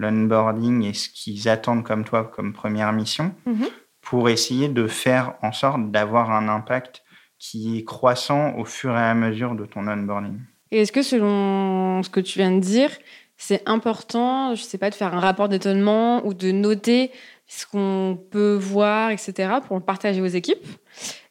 l'onboarding 0.00 0.82
et 0.84 0.94
ce 0.94 1.08
qu'ils 1.10 1.48
attendent 1.48 1.84
comme 1.84 2.04
toi 2.04 2.24
comme 2.24 2.52
première 2.52 2.92
mission 2.92 3.34
mhm. 3.46 3.66
pour 4.00 4.28
essayer 4.28 4.68
de 4.68 4.86
faire 4.86 5.34
en 5.42 5.52
sorte 5.52 5.90
d'avoir 5.90 6.30
un 6.30 6.48
impact 6.48 7.02
qui 7.38 7.78
est 7.78 7.84
croissant 7.84 8.54
au 8.56 8.64
fur 8.64 8.92
et 8.92 9.02
à 9.02 9.14
mesure 9.14 9.54
de 9.54 9.64
ton 9.64 9.86
onboarding. 9.86 10.38
Et 10.70 10.80
est-ce 10.82 10.92
que 10.92 11.02
selon 11.02 12.02
ce 12.02 12.10
que 12.10 12.20
tu 12.20 12.38
viens 12.38 12.52
de 12.52 12.60
dire, 12.60 12.90
c'est 13.36 13.62
important, 13.66 14.54
je 14.54 14.62
sais 14.62 14.78
pas, 14.78 14.90
de 14.90 14.94
faire 14.94 15.14
un 15.14 15.20
rapport 15.20 15.48
d'étonnement 15.48 16.24
ou 16.26 16.34
de 16.34 16.50
noter 16.50 17.10
ce 17.46 17.66
qu'on 17.66 18.18
peut 18.30 18.54
voir, 18.54 19.10
etc., 19.10 19.54
pour 19.66 19.76
le 19.76 19.82
partager 19.82 20.20
aux 20.20 20.26
équipes? 20.26 20.66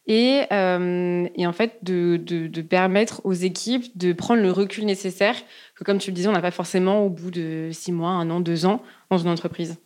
Et, 0.10 0.45
euh, 0.52 1.28
et 1.36 1.45
en 1.45 1.54
fait 1.54 1.78
de, 1.84 2.17
de, 2.17 2.48
de, 2.48 2.62
permettre 2.63 3.22
aux 3.26 3.34
équipes 3.34 3.95
de 3.95 4.12
prendre 4.12 4.41
le 4.41 4.52
recul 4.52 4.86
nécessaire 4.86 5.36
que, 5.76 5.84
comme 5.84 6.00
tu 6.00 6.10
le 6.10 6.15
disais, 6.15 6.28
on 6.28 6.34
n'a 6.34 6.41
pas 6.41 6.52
forcément 6.52 7.06
au 7.06 7.10
bout 7.10 7.30
de 7.30 7.69
six 7.72 7.91
mois, 7.91 8.10
un 8.10 8.30
an, 8.32 8.39
deux 8.39 8.65
ans 8.65 8.82
dans 9.12 9.19
une 9.19 9.30
entreprise. 9.30 9.78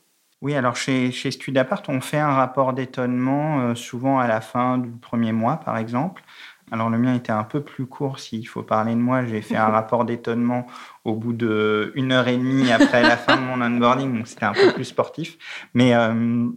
Oui, 0.42 0.56
alors 0.56 0.78
chez, 0.78 1.12
chez 1.12 1.30
Studapart, 1.30 1.84
on 1.90 2.00
fait 2.00 2.20
un 2.20 2.32
rapport 2.32 2.74
d'étonnement 2.74 3.60
euh, 3.60 3.76
souvent 3.76 4.18
à 4.20 4.28
la 4.28 4.40
fin 4.40 4.78
du 4.78 4.92
premier 4.92 5.34
mois, 5.34 5.58
par 5.58 5.78
exemple. 5.78 6.24
Alors 6.72 6.90
le 6.90 6.98
mien 6.98 7.16
était 7.16 7.34
un 7.34 7.44
peu 7.44 7.62
plus 7.62 7.86
court, 7.86 8.20
s'il 8.20 8.48
faut 8.48 8.64
parler 8.64 8.94
de 8.94 9.00
moi. 9.00 9.26
J'ai 9.26 9.42
fait 9.42 9.58
un 9.58 9.68
rapport 9.72 10.06
d'étonnement 10.06 10.68
au 11.04 11.16
bout 11.16 11.34
d'une 11.34 12.12
heure 12.14 12.30
et 12.30 12.38
demie 12.38 12.72
après 12.72 13.02
la 13.02 13.18
fin 13.18 13.36
de 13.36 13.42
mon 13.42 13.62
onboarding, 13.62 14.18
donc 14.18 14.28
c'était 14.28 14.46
un 14.46 14.54
peu 14.54 14.72
plus 14.74 14.86
sportif. 14.86 15.38
Mais, 15.74 15.94
euh, 15.94 16.48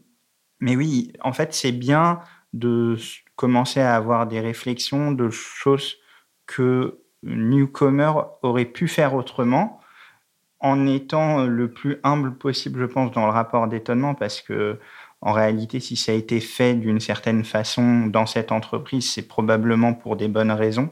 mais 0.61 0.77
oui, 0.77 1.13
en 1.21 1.33
fait, 1.33 1.53
c'est 1.53 1.73
bien 1.73 2.21
de 2.53 2.97
commencer 3.37 3.81
à 3.81 3.95
avoir 3.95 4.27
des 4.27 4.41
réflexions 4.41 5.13
de 5.13 5.31
choses 5.31 5.97
que 6.47 6.99
newcomer 7.23 8.13
aurait 8.43 8.65
pu 8.65 8.89
faire 8.89 9.15
autrement 9.15 9.81
en 10.61 10.87
étant 10.87 11.45
le 11.45 11.71
plus 11.71 11.99
humble 12.03 12.37
possible, 12.37 12.81
je 12.81 12.87
pense, 12.87 13.13
dans 13.13 13.27
le 13.27 13.33
rapport 13.33 13.69
d'étonnement, 13.69 14.15
parce 14.15 14.41
que 14.41 14.81
en 15.21 15.33
réalité, 15.33 15.81
si 15.81 15.97
ça 15.97 16.13
a 16.13 16.15
été 16.15 16.41
fait 16.41 16.75
d'une 16.75 17.01
certaine 17.01 17.45
façon 17.45 18.07
dans 18.07 18.27
cette 18.27 18.53
entreprise, 18.53 19.11
c'est 19.11 19.27
probablement 19.27 19.95
pour 19.95 20.17
des 20.17 20.29
bonnes 20.29 20.53
raisons. 20.53 20.91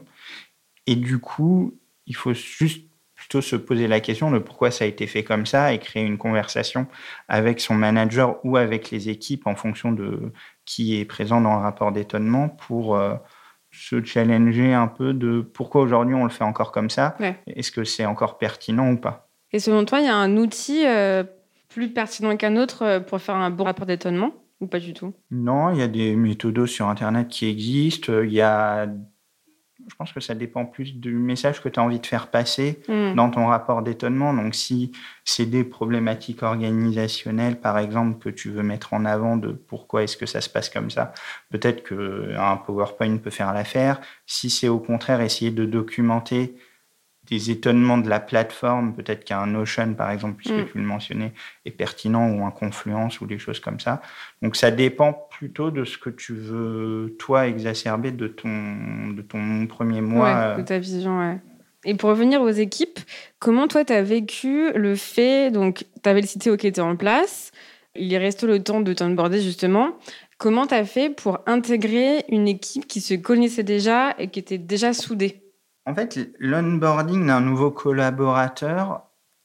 Et 0.87 0.95
du 0.95 1.19
coup, 1.19 1.77
il 2.05 2.15
faut 2.15 2.33
juste 2.33 2.84
plutôt 3.25 3.41
se 3.41 3.55
poser 3.55 3.87
la 3.87 4.01
question 4.01 4.29
de 4.29 4.37
pourquoi 4.37 4.69
ça 4.69 4.85
a 4.85 4.87
été 4.87 5.07
fait 5.07 5.23
comme 5.23 5.47
ça 5.47 5.73
et 5.73 5.79
créer 5.79 6.03
une 6.03 6.19
conversation 6.19 6.85
avec 7.27 7.59
son 7.59 7.73
manager 7.73 8.37
ou 8.45 8.55
avec 8.55 8.91
les 8.91 9.09
équipes 9.09 9.47
en 9.47 9.55
fonction 9.55 9.91
de 9.91 10.31
qui 10.63 10.99
est 10.99 11.05
présent 11.05 11.41
dans 11.41 11.55
le 11.55 11.61
rapport 11.61 11.91
d'étonnement 11.91 12.49
pour 12.49 12.95
euh, 12.95 13.15
se 13.71 14.03
challenger 14.03 14.75
un 14.75 14.85
peu 14.85 15.11
de 15.15 15.41
pourquoi 15.41 15.81
aujourd'hui 15.81 16.13
on 16.13 16.23
le 16.23 16.29
fait 16.29 16.43
encore 16.43 16.71
comme 16.71 16.91
ça. 16.91 17.17
Est-ce 17.47 17.71
que 17.71 17.83
c'est 17.83 18.05
encore 18.05 18.37
pertinent 18.37 18.91
ou 18.91 18.97
pas? 18.97 19.27
Et 19.51 19.57
selon 19.57 19.85
toi, 19.85 20.01
il 20.01 20.05
y 20.05 20.09
a 20.09 20.15
un 20.15 20.37
outil 20.37 20.85
euh, 20.85 21.23
plus 21.67 21.89
pertinent 21.89 22.37
qu'un 22.37 22.55
autre 22.57 22.83
euh, 22.83 22.99
pour 22.99 23.19
faire 23.21 23.35
un 23.35 23.49
bon 23.49 23.63
rapport 23.63 23.87
d'étonnement 23.87 24.35
ou 24.61 24.67
pas 24.67 24.79
du 24.79 24.93
tout? 24.93 25.13
Non, 25.31 25.71
il 25.71 25.79
y 25.79 25.81
a 25.81 25.87
des 25.87 26.15
méthodes 26.15 26.67
sur 26.67 26.87
Internet 26.89 27.27
qui 27.27 27.49
existent. 27.49 28.21
Il 28.21 28.31
y 28.31 28.41
a 28.41 28.87
je 29.87 29.95
pense 29.95 30.11
que 30.11 30.19
ça 30.19 30.33
dépend 30.33 30.65
plus 30.65 30.95
du 30.95 31.13
message 31.13 31.61
que 31.61 31.69
tu 31.69 31.79
as 31.79 31.83
envie 31.83 31.99
de 31.99 32.05
faire 32.05 32.27
passer 32.27 32.79
hmm. 32.87 33.13
dans 33.13 33.29
ton 33.29 33.47
rapport 33.47 33.81
d'étonnement. 33.81 34.33
Donc, 34.33 34.55
si 34.55 34.91
c'est 35.23 35.45
des 35.45 35.63
problématiques 35.63 36.43
organisationnelles, 36.43 37.59
par 37.59 37.77
exemple, 37.77 38.17
que 38.19 38.29
tu 38.29 38.49
veux 38.49 38.63
mettre 38.63 38.93
en 38.93 39.05
avant 39.05 39.37
de 39.37 39.49
pourquoi 39.49 40.03
est-ce 40.03 40.17
que 40.17 40.25
ça 40.25 40.41
se 40.41 40.49
passe 40.49 40.69
comme 40.69 40.89
ça, 40.89 41.13
peut-être 41.51 41.87
qu'un 41.87 42.57
PowerPoint 42.57 43.17
peut 43.17 43.29
faire 43.29 43.53
l'affaire. 43.53 44.01
Si 44.25 44.49
c'est 44.49 44.67
au 44.67 44.79
contraire 44.79 45.21
essayer 45.21 45.51
de 45.51 45.65
documenter 45.65 46.55
des 47.27 47.51
étonnements 47.51 47.97
de 47.97 48.09
la 48.09 48.19
plateforme, 48.19 48.93
peut-être 48.93 49.23
qu'un 49.23 49.47
Notion, 49.47 49.93
par 49.93 50.11
exemple, 50.11 50.35
puisque 50.37 50.55
Mm. 50.55 50.65
tu 50.71 50.77
le 50.77 50.83
mentionnais, 50.83 51.33
est 51.65 51.71
pertinent, 51.71 52.29
ou 52.31 52.45
un 52.45 52.51
Confluence, 52.51 53.21
ou 53.21 53.25
des 53.25 53.39
choses 53.39 53.59
comme 53.59 53.79
ça. 53.79 54.01
Donc 54.41 54.55
ça 54.55 54.71
dépend 54.71 55.13
plutôt 55.31 55.71
de 55.71 55.85
ce 55.85 55.97
que 55.97 56.09
tu 56.09 56.33
veux, 56.33 57.15
toi, 57.19 57.47
exacerber 57.47 58.11
de 58.11 58.27
ton, 58.27 59.09
de 59.15 59.21
ton 59.21 59.65
premier 59.67 60.01
mois. 60.01 60.25
Ouais, 60.25 60.35
euh, 60.35 60.57
de 60.57 60.61
ta 60.61 60.77
vision, 60.79 61.19
ouais. 61.19 61.37
Et 61.87 61.93
pour 61.93 62.09
revenir 62.09 62.41
aux 62.41 62.49
équipes, 62.49 62.99
comment 63.39 63.67
toi, 63.67 63.85
tu 63.85 63.93
as 63.93 64.01
vécu 64.01 64.71
le 64.73 64.95
fait, 64.95 65.51
donc, 65.51 65.85
tu 66.03 66.09
avais 66.09 66.21
le 66.21 66.27
CTO 66.27 66.57
qui 66.57 66.67
était 66.67 66.81
en 66.81 66.95
place, 66.95 67.51
il 67.95 68.11
est 68.11 68.17
resté 68.17 68.47
le 68.47 68.61
temps 68.61 68.81
de 68.81 68.91
t'onboarder 68.93 69.41
justement. 69.41 69.91
Comment 70.37 70.67
tu 70.67 70.73
as 70.73 70.83
fait 70.83 71.09
pour 71.09 71.39
intégrer 71.45 72.25
une 72.29 72.47
équipe 72.47 72.87
qui 72.87 72.99
se 73.01 73.13
connaissait 73.13 73.63
déjà 73.63 74.15
et 74.19 74.27
qui 74.27 74.39
était 74.39 74.57
déjà 74.57 74.93
soudée? 74.93 75.44
En 75.85 75.93
fait, 75.93 76.31
l'onboarding 76.39 77.27
d'un 77.27 77.41
nouveau 77.41 77.71
collaborateur 77.71 79.03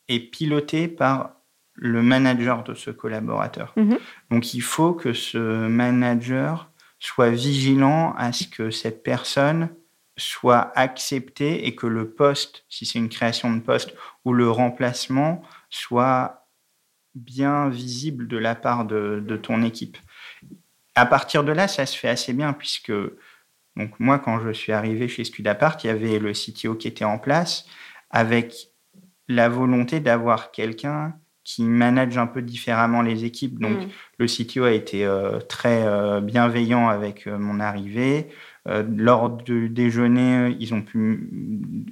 est 0.08 0.20
piloté 0.20 0.88
par 0.88 1.36
le 1.74 2.02
manager 2.02 2.64
de 2.64 2.74
ce 2.74 2.90
collaborateur. 2.90 3.72
Mhm. 3.76 3.98
Donc 4.30 4.54
il 4.54 4.62
faut 4.62 4.92
que 4.92 5.12
ce 5.12 5.38
manager 5.68 6.70
soit 6.98 7.30
vigilant 7.30 8.14
à 8.16 8.32
ce 8.32 8.46
que 8.46 8.70
cette 8.70 9.02
personne 9.02 9.70
soit 10.16 10.70
acceptée 10.76 11.66
et 11.66 11.74
que 11.74 11.86
le 11.86 12.10
poste, 12.10 12.64
si 12.68 12.84
c'est 12.84 12.98
une 12.98 13.08
création 13.08 13.52
de 13.54 13.60
poste, 13.60 13.94
ou 14.24 14.34
le 14.34 14.50
remplacement 14.50 15.42
soit 15.70 16.46
bien 17.14 17.68
visible 17.68 18.28
de 18.28 18.36
la 18.36 18.54
part 18.54 18.84
de, 18.84 19.22
de 19.26 19.36
ton 19.36 19.62
équipe. 19.62 19.96
À 20.94 21.06
partir 21.06 21.44
de 21.44 21.52
là, 21.52 21.68
ça 21.68 21.86
se 21.86 21.96
fait 21.96 22.08
assez 22.08 22.34
bien 22.34 22.52
puisque 22.52 22.92
donc 23.76 23.98
moi, 23.98 24.18
quand 24.18 24.40
je 24.40 24.50
suis 24.50 24.72
arrivé 24.72 25.08
chez 25.08 25.24
Studapart, 25.24 25.78
il 25.84 25.86
y 25.86 25.90
avait 25.90 26.18
le 26.18 26.32
CTO 26.32 26.74
qui 26.74 26.88
était 26.88 27.04
en 27.04 27.18
place 27.18 27.66
avec 28.10 28.70
la 29.28 29.48
volonté 29.48 30.00
d'avoir 30.00 30.50
quelqu'un 30.50 31.14
qui 31.44 31.62
manage 31.64 32.18
un 32.18 32.26
peu 32.26 32.42
différemment 32.42 33.02
les 33.02 33.24
équipes. 33.24 33.58
Donc 33.58 33.78
Mm. 33.78 33.88
le 34.18 34.26
CTO 34.26 34.64
a 34.64 34.72
été 34.72 35.04
euh, 35.04 35.40
très 35.40 35.84
euh, 35.84 36.20
bienveillant 36.20 36.88
avec 36.88 37.26
euh, 37.26 37.38
mon 37.38 37.60
arrivée. 37.60 38.28
Lors 38.66 39.30
du 39.30 39.70
déjeuner, 39.70 40.54
ils 40.60 40.74
ont 40.74 40.82
pu 40.82 41.28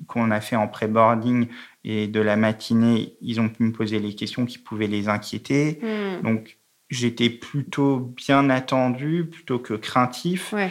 qu'on 0.07 0.31
a 0.31 0.41
fait 0.41 0.55
en 0.55 0.69
pré-boarding 0.69 1.49
et 1.83 2.07
de 2.07 2.21
la 2.21 2.37
matinée, 2.37 3.17
ils 3.23 3.41
ont 3.41 3.49
pu 3.49 3.63
me 3.65 3.73
poser 3.73 3.99
les 3.99 4.15
questions 4.15 4.45
qui 4.45 4.59
pouvaient 4.59 4.87
les 4.87 5.09
inquiéter. 5.09 5.81
Hmm. 5.83 6.23
Donc 6.23 6.59
j'étais 6.91 7.31
plutôt 7.31 7.99
bien 7.99 8.51
attendu 8.51 9.25
plutôt 9.25 9.59
que 9.59 9.75
craintif. 9.75 10.53
Ouais. 10.53 10.71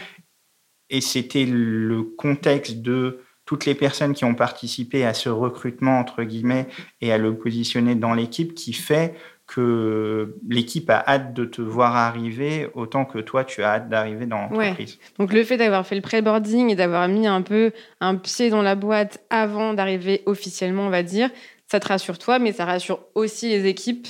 Et 0.90 1.02
c'était 1.02 1.46
le 1.46 2.04
contexte 2.04 2.82
de 2.82 3.20
toutes 3.46 3.66
les 3.66 3.76
personnes 3.76 4.14
qui 4.14 4.26
ont 4.26 4.36
participé 4.36 5.06
à 5.06 5.14
ce 5.14 5.30
recrutement, 5.30 6.00
entre 6.00 6.24
guillemets, 6.24 6.68
et 7.02 7.12
à 7.14 7.18
le 7.18 7.38
positionner 7.38 7.96
dans 7.96 8.14
l'équipe 8.14 8.54
qui 8.54 8.74
fait 8.74 9.16
que 9.46 10.36
l'équipe 10.50 10.90
a 10.90 11.02
hâte 11.08 11.34
de 11.34 11.46
te 11.46 11.62
voir 11.62 11.96
arriver 11.96 12.70
autant 12.74 13.06
que 13.06 13.20
toi, 13.20 13.46
tu 13.46 13.64
as 13.64 13.76
hâte 13.76 13.90
d'arriver 13.90 14.26
dans 14.26 14.42
l'entreprise. 14.42 15.00
Donc 15.18 15.32
le 15.32 15.44
fait 15.46 15.56
d'avoir 15.56 15.88
fait 15.88 15.96
le 15.96 16.02
pré-boarding 16.02 16.70
et 16.70 16.76
d'avoir 16.76 17.08
mis 17.08 17.28
un 17.28 17.42
peu 17.42 17.72
un 18.02 18.16
pied 18.16 18.50
dans 18.50 18.62
la 18.62 18.76
boîte 18.76 19.24
avant 19.30 19.74
d'arriver 19.74 20.24
officiellement, 20.26 20.84
on 20.88 20.90
va 20.90 21.04
dire, 21.04 21.30
ça 21.68 21.80
te 21.80 21.88
rassure 21.88 22.20
toi, 22.20 22.40
mais 22.40 22.52
ça 22.52 22.66
rassure 22.66 23.00
aussi 23.16 23.48
les 23.48 23.66
équipes 23.68 24.08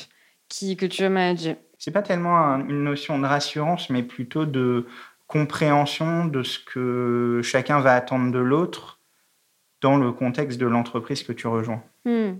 qui, 0.50 0.76
que 0.76 0.88
tu 0.88 1.04
veux 1.04 1.10
manager. 1.10 1.56
C'est 1.80 1.92
pas 1.92 2.02
tellement 2.02 2.36
un- 2.38 2.68
une 2.68 2.84
notion 2.84 3.20
de 3.20 3.26
rassurance, 3.28 3.92
mais 3.92 4.02
plutôt 4.02 4.46
de 4.46 4.88
compréhension 5.28 6.26
de 6.26 6.44
ce 6.44 6.60
que 6.60 7.42
chacun 7.44 7.80
va 7.80 7.94
attendre 7.94 8.32
de 8.32 8.40
l'autre 8.40 9.00
dans 9.82 9.98
le 9.98 10.12
contexte 10.12 10.60
de 10.60 10.66
l'entreprise 10.66 11.24
que 11.24 11.34
tu 11.34 11.48
rejoins. 11.48 11.84
Hmm. 12.06 12.38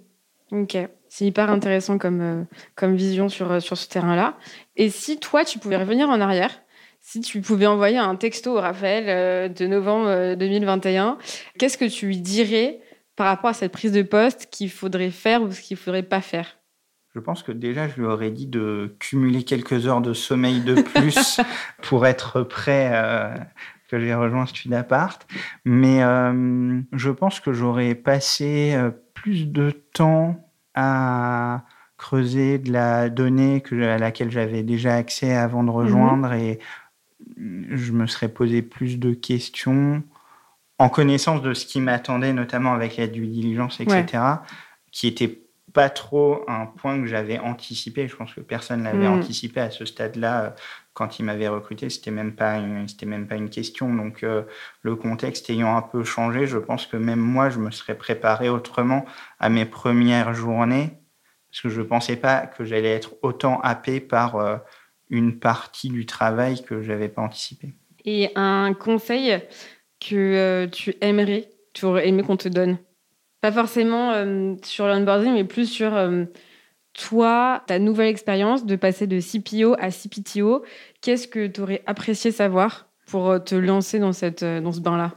Ok, 0.52 0.78
c'est 1.10 1.26
hyper 1.26 1.50
intéressant 1.50 1.98
comme, 1.98 2.22
euh, 2.22 2.44
comme 2.76 2.96
vision 2.96 3.28
sur, 3.28 3.52
euh, 3.52 3.60
sur 3.60 3.78
ce 3.78 3.90
terrain-là. 3.90 4.38
Et 4.78 4.90
si 4.90 5.20
toi, 5.20 5.44
tu 5.44 5.60
pouvais 5.60 5.76
revenir 5.76 6.10
en 6.10 6.22
arrière, 6.22 6.62
si 7.08 7.22
tu 7.22 7.40
pouvais 7.40 7.68
envoyer 7.68 7.98
un 7.98 8.18
texto 8.18 8.58
au 8.58 8.60
Raphaël 8.60 9.06
euh, 9.08 9.48
de 9.48 9.66
novembre 9.66 10.08
euh, 10.08 10.36
2021, 10.36 11.18
qu'est-ce 11.58 11.78
que 11.78 11.86
tu 11.86 12.08
lui 12.08 12.18
dirais 12.18 12.82
par 13.16 13.28
rapport 13.28 13.52
à 13.52 13.54
cette 13.54 13.72
prise 13.72 13.94
de 13.94 14.02
poste 14.02 14.50
qu'il 14.52 14.70
faudrait 14.70 15.12
faire 15.12 15.42
ou 15.42 15.50
ce 15.52 15.62
qu'il 15.62 15.78
faudrait 15.78 16.04
pas 16.04 16.20
faire? 16.20 16.58
Je 17.18 17.22
pense 17.24 17.42
que 17.42 17.52
déjà, 17.52 17.88
je 17.88 17.96
lui 17.96 18.06
aurais 18.06 18.30
dit 18.30 18.46
de 18.46 18.96
cumuler 19.00 19.42
quelques 19.42 19.88
heures 19.88 20.02
de 20.02 20.14
sommeil 20.14 20.62
de 20.62 20.80
plus 20.80 21.42
pour 21.82 22.06
être 22.06 22.44
prêt 22.44 22.92
euh, 22.94 23.36
que 23.90 24.00
j'ai 24.00 24.14
rejoint 24.14 24.46
Studapart. 24.46 25.18
Mais 25.66 26.04
euh, 26.04 26.80
je 26.94 27.10
pense 27.10 27.40
que 27.40 27.54
j'aurais 27.54 27.96
passé 27.96 28.74
euh, 28.76 28.92
plus 29.16 29.48
de 29.48 29.72
temps 29.72 30.48
à 30.76 31.64
creuser 31.98 32.60
de 32.60 32.72
la 32.72 33.10
donnée 33.10 33.62
que, 33.62 33.82
à 33.82 33.98
laquelle 33.98 34.30
j'avais 34.30 34.62
déjà 34.62 34.94
accès 34.94 35.36
avant 35.36 35.64
de 35.64 35.72
rejoindre 35.72 36.34
et 36.34 36.60
je 37.36 37.94
me 37.94 38.06
serais 38.06 38.30
posé 38.30 38.62
plus 38.62 39.00
de 39.00 39.16
questions 39.16 40.04
en 40.78 40.90
connaissance 40.90 41.42
de 41.42 41.56
ce 41.56 41.66
qui 41.66 41.82
m'attendait, 41.82 42.32
notamment 42.32 42.74
avec 42.74 42.98
la 42.98 43.08
due 43.08 43.26
diligence, 43.26 43.80
etc., 43.80 44.24
qui 44.92 45.08
était 45.08 45.47
pas 45.78 45.90
trop 45.92 46.44
un 46.48 46.66
point 46.66 47.00
que 47.00 47.06
j'avais 47.08 47.38
anticipé. 47.40 48.08
Je 48.08 48.16
pense 48.16 48.34
que 48.34 48.42
personne 48.42 48.84
l'avait 48.84 49.08
Mm. 49.08 49.14
anticipé 49.20 49.60
à 49.62 49.70
ce 49.72 49.86
stade-là. 49.86 50.44
euh, 50.46 50.50
Quand 50.94 51.20
il 51.20 51.26
m'avait 51.26 51.48
recruté, 51.48 51.90
c'était 51.92 52.10
même 52.12 52.34
pas 52.36 52.58
une, 52.58 52.88
c'était 52.88 53.06
même 53.06 53.28
pas 53.28 53.36
une 53.36 53.50
question. 53.52 53.94
Donc, 53.94 54.24
euh, 54.24 54.42
le 54.82 54.96
contexte 54.96 55.50
ayant 55.52 55.78
un 55.78 55.84
peu 55.84 56.04
changé, 56.04 56.48
je 56.48 56.58
pense 56.58 56.88
que 56.88 56.98
même 56.98 57.20
moi, 57.20 57.50
je 57.52 57.60
me 57.60 57.70
serais 57.72 57.96
préparé 57.96 58.50
autrement 58.50 59.06
à 59.40 59.50
mes 59.50 59.66
premières 59.66 60.34
journées, 60.34 60.90
parce 61.52 61.62
que 61.62 61.70
je 61.70 61.84
pensais 61.84 62.16
pas 62.18 62.48
que 62.48 62.66
j'allais 62.66 62.96
être 62.96 63.12
autant 63.22 63.60
happé 63.62 64.00
par 64.00 64.36
euh, 64.38 64.58
une 65.12 65.40
partie 65.40 65.90
du 65.90 66.06
travail 66.08 66.64
que 66.64 66.82
j'avais 66.82 67.10
pas 67.10 67.22
anticipé. 67.22 67.76
Et 68.06 68.32
un 68.36 68.74
conseil 68.74 69.40
que 70.00 70.16
euh, 70.16 70.68
tu 70.68 70.96
aimerais, 71.02 71.50
tu 71.74 71.86
aurais 71.86 72.08
aimé 72.08 72.24
qu'on 72.24 72.38
te 72.38 72.50
donne? 72.50 72.78
Pas 73.48 73.54
forcément 73.54 74.12
euh, 74.12 74.56
sur 74.62 74.88
l'onboarding, 74.88 75.32
mais 75.32 75.46
plus 75.46 75.68
sur 75.68 75.96
euh, 75.96 76.26
toi, 76.92 77.64
ta 77.66 77.80
nouvelle 77.80 78.10
expérience 78.10 78.66
de 78.66 78.76
passer 78.76 79.08
de 79.08 79.22
CPO 79.22 79.74
à 79.80 79.90
CPTO. 79.90 80.66
Qu'est-ce 81.00 81.30
que 81.30 81.48
tu 81.48 81.62
aurais 81.62 81.82
apprécié 81.86 82.32
savoir 82.32 82.90
pour 83.10 83.30
euh, 83.30 83.40
te 83.40 83.56
lancer 83.56 84.00
dans, 84.00 84.12
cette, 84.12 84.44
dans 84.44 84.74
ce 84.74 84.82
bain-là? 84.82 85.14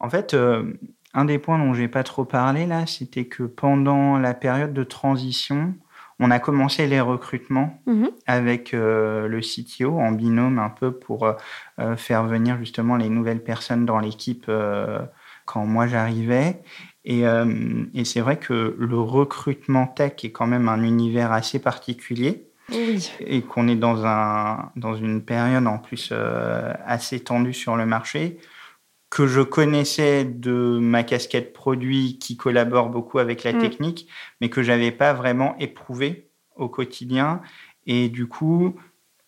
En 0.00 0.08
fait, 0.08 0.32
euh, 0.32 0.72
un 1.12 1.26
des 1.26 1.38
points 1.38 1.58
dont 1.58 1.74
j'ai 1.74 1.88
pas 1.88 2.02
trop 2.02 2.24
parlé 2.24 2.64
là, 2.64 2.86
c'était 2.86 3.26
que 3.26 3.42
pendant 3.42 4.16
la 4.16 4.32
période 4.32 4.72
de 4.72 4.82
transition, 4.82 5.74
on 6.18 6.30
a 6.30 6.38
commencé 6.38 6.86
les 6.86 7.02
recrutements 7.02 7.82
Mhm. 7.84 8.08
avec 8.26 8.72
euh, 8.72 9.28
le 9.28 9.42
CTO 9.42 9.98
en 9.98 10.12
binôme 10.12 10.58
un 10.58 10.70
peu 10.70 10.92
pour 10.92 11.26
euh, 11.26 11.96
faire 11.96 12.24
venir 12.24 12.56
justement 12.56 12.96
les 12.96 13.10
nouvelles 13.10 13.42
personnes 13.44 13.84
dans 13.84 13.98
l'équipe 13.98 14.46
euh, 14.48 15.00
quand 15.44 15.66
moi 15.66 15.86
j'arrivais. 15.86 16.62
Et, 17.06 17.26
euh, 17.26 17.84
et 17.94 18.04
c'est 18.04 18.20
vrai 18.20 18.36
que 18.36 18.74
le 18.78 18.98
recrutement 18.98 19.86
tech 19.86 20.12
est 20.24 20.32
quand 20.32 20.48
même 20.48 20.68
un 20.68 20.82
univers 20.82 21.30
assez 21.32 21.60
particulier 21.60 22.48
Oui. 22.72 23.10
et 23.20 23.42
qu'on 23.42 23.68
est 23.68 23.76
dans, 23.76 24.04
un, 24.04 24.72
dans 24.74 24.94
une 24.96 25.22
période 25.24 25.66
en 25.68 25.78
plus 25.78 26.10
euh, 26.12 26.72
assez 26.84 27.20
tendue 27.20 27.54
sur 27.54 27.76
le 27.76 27.86
marché, 27.86 28.38
que 29.08 29.28
je 29.28 29.40
connaissais 29.40 30.24
de 30.24 30.78
ma 30.80 31.04
casquette 31.04 31.52
produit 31.52 32.18
qui 32.18 32.36
collabore 32.36 32.88
beaucoup 32.90 33.20
avec 33.20 33.44
la 33.44 33.52
Mm. 33.52 33.58
technique, 33.60 34.08
mais 34.40 34.48
que 34.50 34.62
j'avais 34.64 34.90
pas 34.90 35.12
vraiment 35.12 35.56
éprouvé 35.60 36.28
au 36.56 36.68
quotidien. 36.68 37.40
Et 37.86 38.08
du 38.08 38.26
coup, 38.26 38.74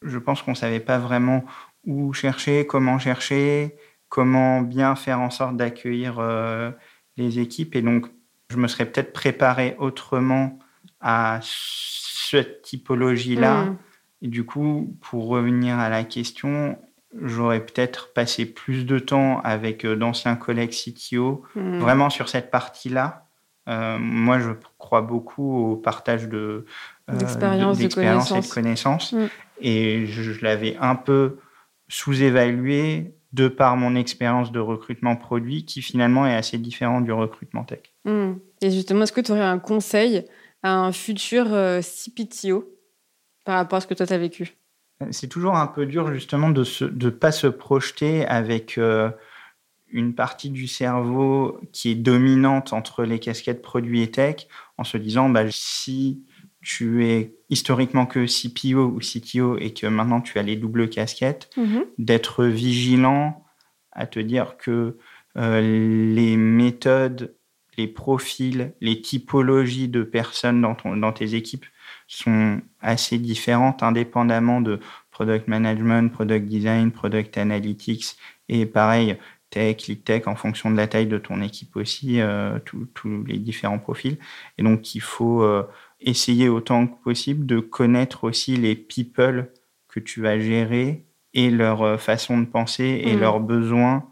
je 0.03 0.19
pense 0.19 0.43
qu'on 0.43 0.57
savait 0.57 0.81
pas 0.81 0.99
vraiment 0.99 1.45
où 1.87 2.13
chercher, 2.13 2.67
comment 2.67 2.99
chercher, 2.99 3.77
comment 4.09 4.63
bien 4.63 4.97
faire 4.97 5.21
en 5.21 5.31
sorte 5.31 5.57
d'accueillir 5.57 6.17
euh, 6.19 6.73
les 7.19 7.39
équipes. 7.39 7.77
Et 7.77 7.83
donc, 7.83 8.07
je 8.51 8.57
me 8.57 8.69
serais 8.69 8.87
peut-être 8.87 9.13
préparé 9.13 9.77
autrement 9.79 10.59
à 11.01 11.41
cette 11.43 12.63
typologie-là. 12.63 13.65
Mm. 13.65 13.77
Et 14.23 14.29
du 14.29 14.45
coup, 14.45 14.97
pour 15.01 15.29
revenir 15.29 15.79
à 15.79 15.89
la 15.89 16.05
question, 16.05 16.79
j'aurais 17.23 17.61
peut-être 17.65 18.13
passé 18.13 18.47
plus 18.47 18.85
de 18.85 18.99
temps 18.99 19.41
avec 19.43 19.85
euh, 19.85 19.97
d'anciens 19.97 20.37
collègues 20.37 20.71
CTO, 20.73 21.45
Mm. 21.55 21.79
vraiment 21.79 22.11
sur 22.11 22.29
cette 22.29 22.51
partie-là. 22.51 23.27
Euh, 23.69 23.99
moi, 23.99 24.39
je 24.39 24.51
crois 24.79 25.03
beaucoup 25.03 25.73
au 25.73 25.77
partage 25.77 26.27
de 26.29 26.65
euh, 27.11 27.13
de 27.13 27.83
et 27.83 27.89
de 27.89 27.95
connaissances. 28.49 29.13
Mm. 29.13 29.27
Et 29.61 30.07
je, 30.07 30.33
je 30.33 30.45
l'avais 30.45 30.77
un 30.81 30.95
peu 30.95 31.39
sous-évalué 31.89 33.13
de 33.33 33.49
par 33.49 33.77
mon 33.77 33.95
expérience 33.95 34.53
de 34.53 34.61
recrutement 34.61 35.17
produit, 35.17 35.65
qui 35.65 35.83
finalement 35.83 36.27
est 36.27 36.35
assez 36.35 36.59
différent 36.59 37.01
du 37.01 37.13
recrutement 37.13 37.65
tech. 37.65 37.81
Mm. 38.05 38.35
Et 38.63 38.71
justement, 38.71 39.03
est-ce 39.03 39.13
que 39.13 39.21
tu 39.21 39.33
aurais 39.33 39.43
un 39.43 39.59
conseil 39.59 40.25
à 40.63 40.75
un 40.75 40.93
futur 40.93 41.53
euh, 41.53 41.81
CPTO 41.83 42.69
par 43.45 43.57
rapport 43.57 43.79
à 43.79 43.81
ce 43.81 43.87
que 43.87 43.95
toi, 43.95 44.07
tu 44.07 44.13
as 44.13 44.19
vécu 44.19 44.57
C'est 45.11 45.29
toujours 45.29 45.57
un 45.57 45.67
peu 45.67 45.87
dur 45.87 46.13
justement 46.13 46.51
de 46.51 46.65
ne 46.87 47.11
pas 47.11 47.33
se 47.33 47.47
projeter 47.47 48.27
avec 48.27 48.79
euh, 48.79 49.11
une 49.91 50.15
partie 50.15 50.51
du 50.51 50.67
cerveau 50.67 51.61
qui 51.73 51.91
est 51.91 51.95
dominante 51.95 52.73
entre 52.73 53.05
les 53.05 53.19
casquettes 53.19 53.63
produits 53.63 54.03
et 54.03 54.11
tech 54.11 54.47
en 54.77 54.85
se 54.85 54.99
disant 54.99 55.29
bah, 55.29 55.51
si 55.51 56.25
tu 56.61 57.07
es 57.07 57.35
historiquement 57.51 58.07
que 58.07 58.27
CPO 58.27 58.87
ou 58.87 58.99
CTO 58.99 59.59
et 59.59 59.73
que 59.73 59.87
maintenant 59.87 60.21
tu 60.21 60.39
as 60.39 60.43
les 60.43 60.57
doubles 60.57 60.89
casquettes, 60.89 61.51
mhm. 61.57 61.85
d'être 61.99 62.45
vigilant 62.45 63.45
à 63.93 64.07
te 64.07 64.19
dire 64.19 64.57
que 64.57 64.97
euh, 65.37 66.15
les 66.15 66.37
méthodes, 66.37 67.35
les 67.77 67.87
profils, 67.87 68.73
les 68.81 69.01
typologies 69.01 69.89
de 69.89 70.03
personnes 70.03 70.61
dans, 70.61 70.77
dans 70.97 71.13
tes 71.13 71.35
équipes 71.35 71.67
sont 72.07 72.61
assez 72.81 73.19
différentes 73.19 73.83
indépendamment 73.83 74.61
de 74.61 74.81
product 75.11 75.49
management, 75.49 76.13
product 76.13 76.47
design, 76.47 76.91
product 76.91 77.39
analytics 77.39 78.17
et 78.49 78.67
pareil, 78.67 79.19
tech, 79.51 79.87
lead 79.89 80.05
tech, 80.05 80.27
en 80.27 80.37
fonction 80.37 80.71
de 80.71 80.77
la 80.77 80.87
taille 80.87 81.07
de 81.07 81.19
ton 81.19 81.41
équipe 81.41 81.77
aussi, 81.77 82.21
euh, 82.21 82.59
tous 82.61 83.25
les 83.27 83.39
différents 83.39 83.79
profils. 83.79 84.19
Et 84.59 84.63
donc, 84.63 84.95
il 84.95 85.01
faut 85.01 85.43
euh, 85.43 85.65
essayer 86.01 86.49
autant 86.49 86.87
que 86.87 87.03
possible 87.03 87.47
de 87.47 87.61
connaître 87.61 88.25
aussi 88.25 88.57
les 88.57 88.77
people 88.77 89.53
que 89.89 90.01
tu 90.01 90.21
vas 90.21 90.39
gérer 90.39 91.07
et 91.35 91.51
leur 91.51 91.83
euh, 91.83 91.97
façon 91.99 92.39
de 92.39 92.47
penser 92.47 93.03
et 93.05 93.15
mmh. 93.15 93.21
leurs 93.21 93.41
besoins 93.41 94.11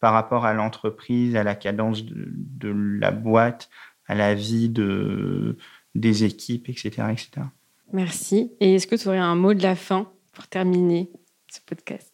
par 0.00 0.12
rapport 0.12 0.44
à 0.44 0.52
l'entreprise, 0.52 1.36
à 1.36 1.44
la 1.44 1.54
cadence 1.54 2.04
de, 2.04 2.98
la 2.98 3.12
boîte, 3.12 3.70
à 4.06 4.16
la 4.16 4.34
vie 4.34 4.68
de, 4.68 5.56
des 5.94 6.24
équipes, 6.24 6.68
etc., 6.68 7.04
etc. 7.12 7.46
Merci. 7.92 8.52
Et 8.58 8.74
est-ce 8.74 8.88
que 8.88 8.96
tu 8.96 9.06
aurais 9.06 9.18
un 9.18 9.36
mot 9.36 9.54
de 9.54 9.62
la 9.62 9.76
fin 9.76 10.10
pour 10.32 10.48
terminer 10.48 11.08
ce 11.48 11.60
podcast? 11.64 12.11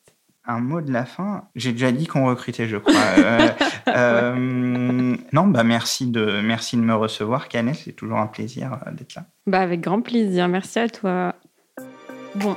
Un 0.49 0.61
mot 0.61 0.81
de 0.81 0.91
la 0.91 1.05
fin. 1.05 1.45
J'ai 1.55 1.73
déjà 1.73 1.93
dit 1.93 2.07
qu'on 2.07 2.27
recrutait, 2.27 2.67
je 2.67 2.79
crois. 2.79 2.95
Euh, 3.19 3.49
euh, 3.89 5.17
non, 5.33 5.47
bah 5.47 5.63
merci 5.63 6.07
de 6.07 6.41
merci 6.43 6.77
de 6.77 6.83
me 6.83 6.95
recevoir, 6.95 7.49
Canet. 7.49 7.77
C'est 7.77 7.93
toujours 7.93 8.19
un 8.19 8.27
plaisir 8.27 8.79
euh, 8.87 8.91
d'être 8.91 9.15
là. 9.15 9.25
Bah 9.47 9.61
avec 9.61 9.81
grand 9.81 10.01
plaisir. 10.01 10.49
Merci 10.49 10.79
à 10.79 10.89
toi. 10.89 11.35
Bon, 12.35 12.57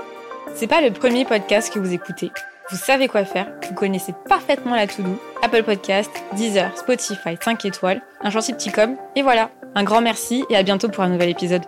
c'est 0.55 0.67
pas 0.67 0.81
le 0.81 0.91
premier 0.91 1.25
podcast 1.25 1.71
que 1.71 1.79
vous 1.79 1.93
écoutez. 1.93 2.31
Vous 2.71 2.77
savez 2.77 3.09
quoi 3.09 3.25
faire. 3.25 3.51
Vous 3.67 3.75
connaissez 3.75 4.13
parfaitement 4.29 4.75
la 4.75 4.87
to-do. 4.87 5.19
Apple 5.43 5.63
Podcast, 5.63 6.11
Deezer, 6.35 6.75
Spotify, 6.77 7.37
5 7.39 7.65
étoiles, 7.65 8.01
un 8.21 8.29
gentil 8.29 8.53
petit 8.53 8.71
com. 8.71 8.95
Et 9.17 9.23
voilà. 9.23 9.49
Un 9.75 9.83
grand 9.83 10.01
merci 10.01 10.45
et 10.49 10.55
à 10.55 10.63
bientôt 10.63 10.89
pour 10.89 11.03
un 11.03 11.09
nouvel 11.09 11.29
épisode. 11.29 11.63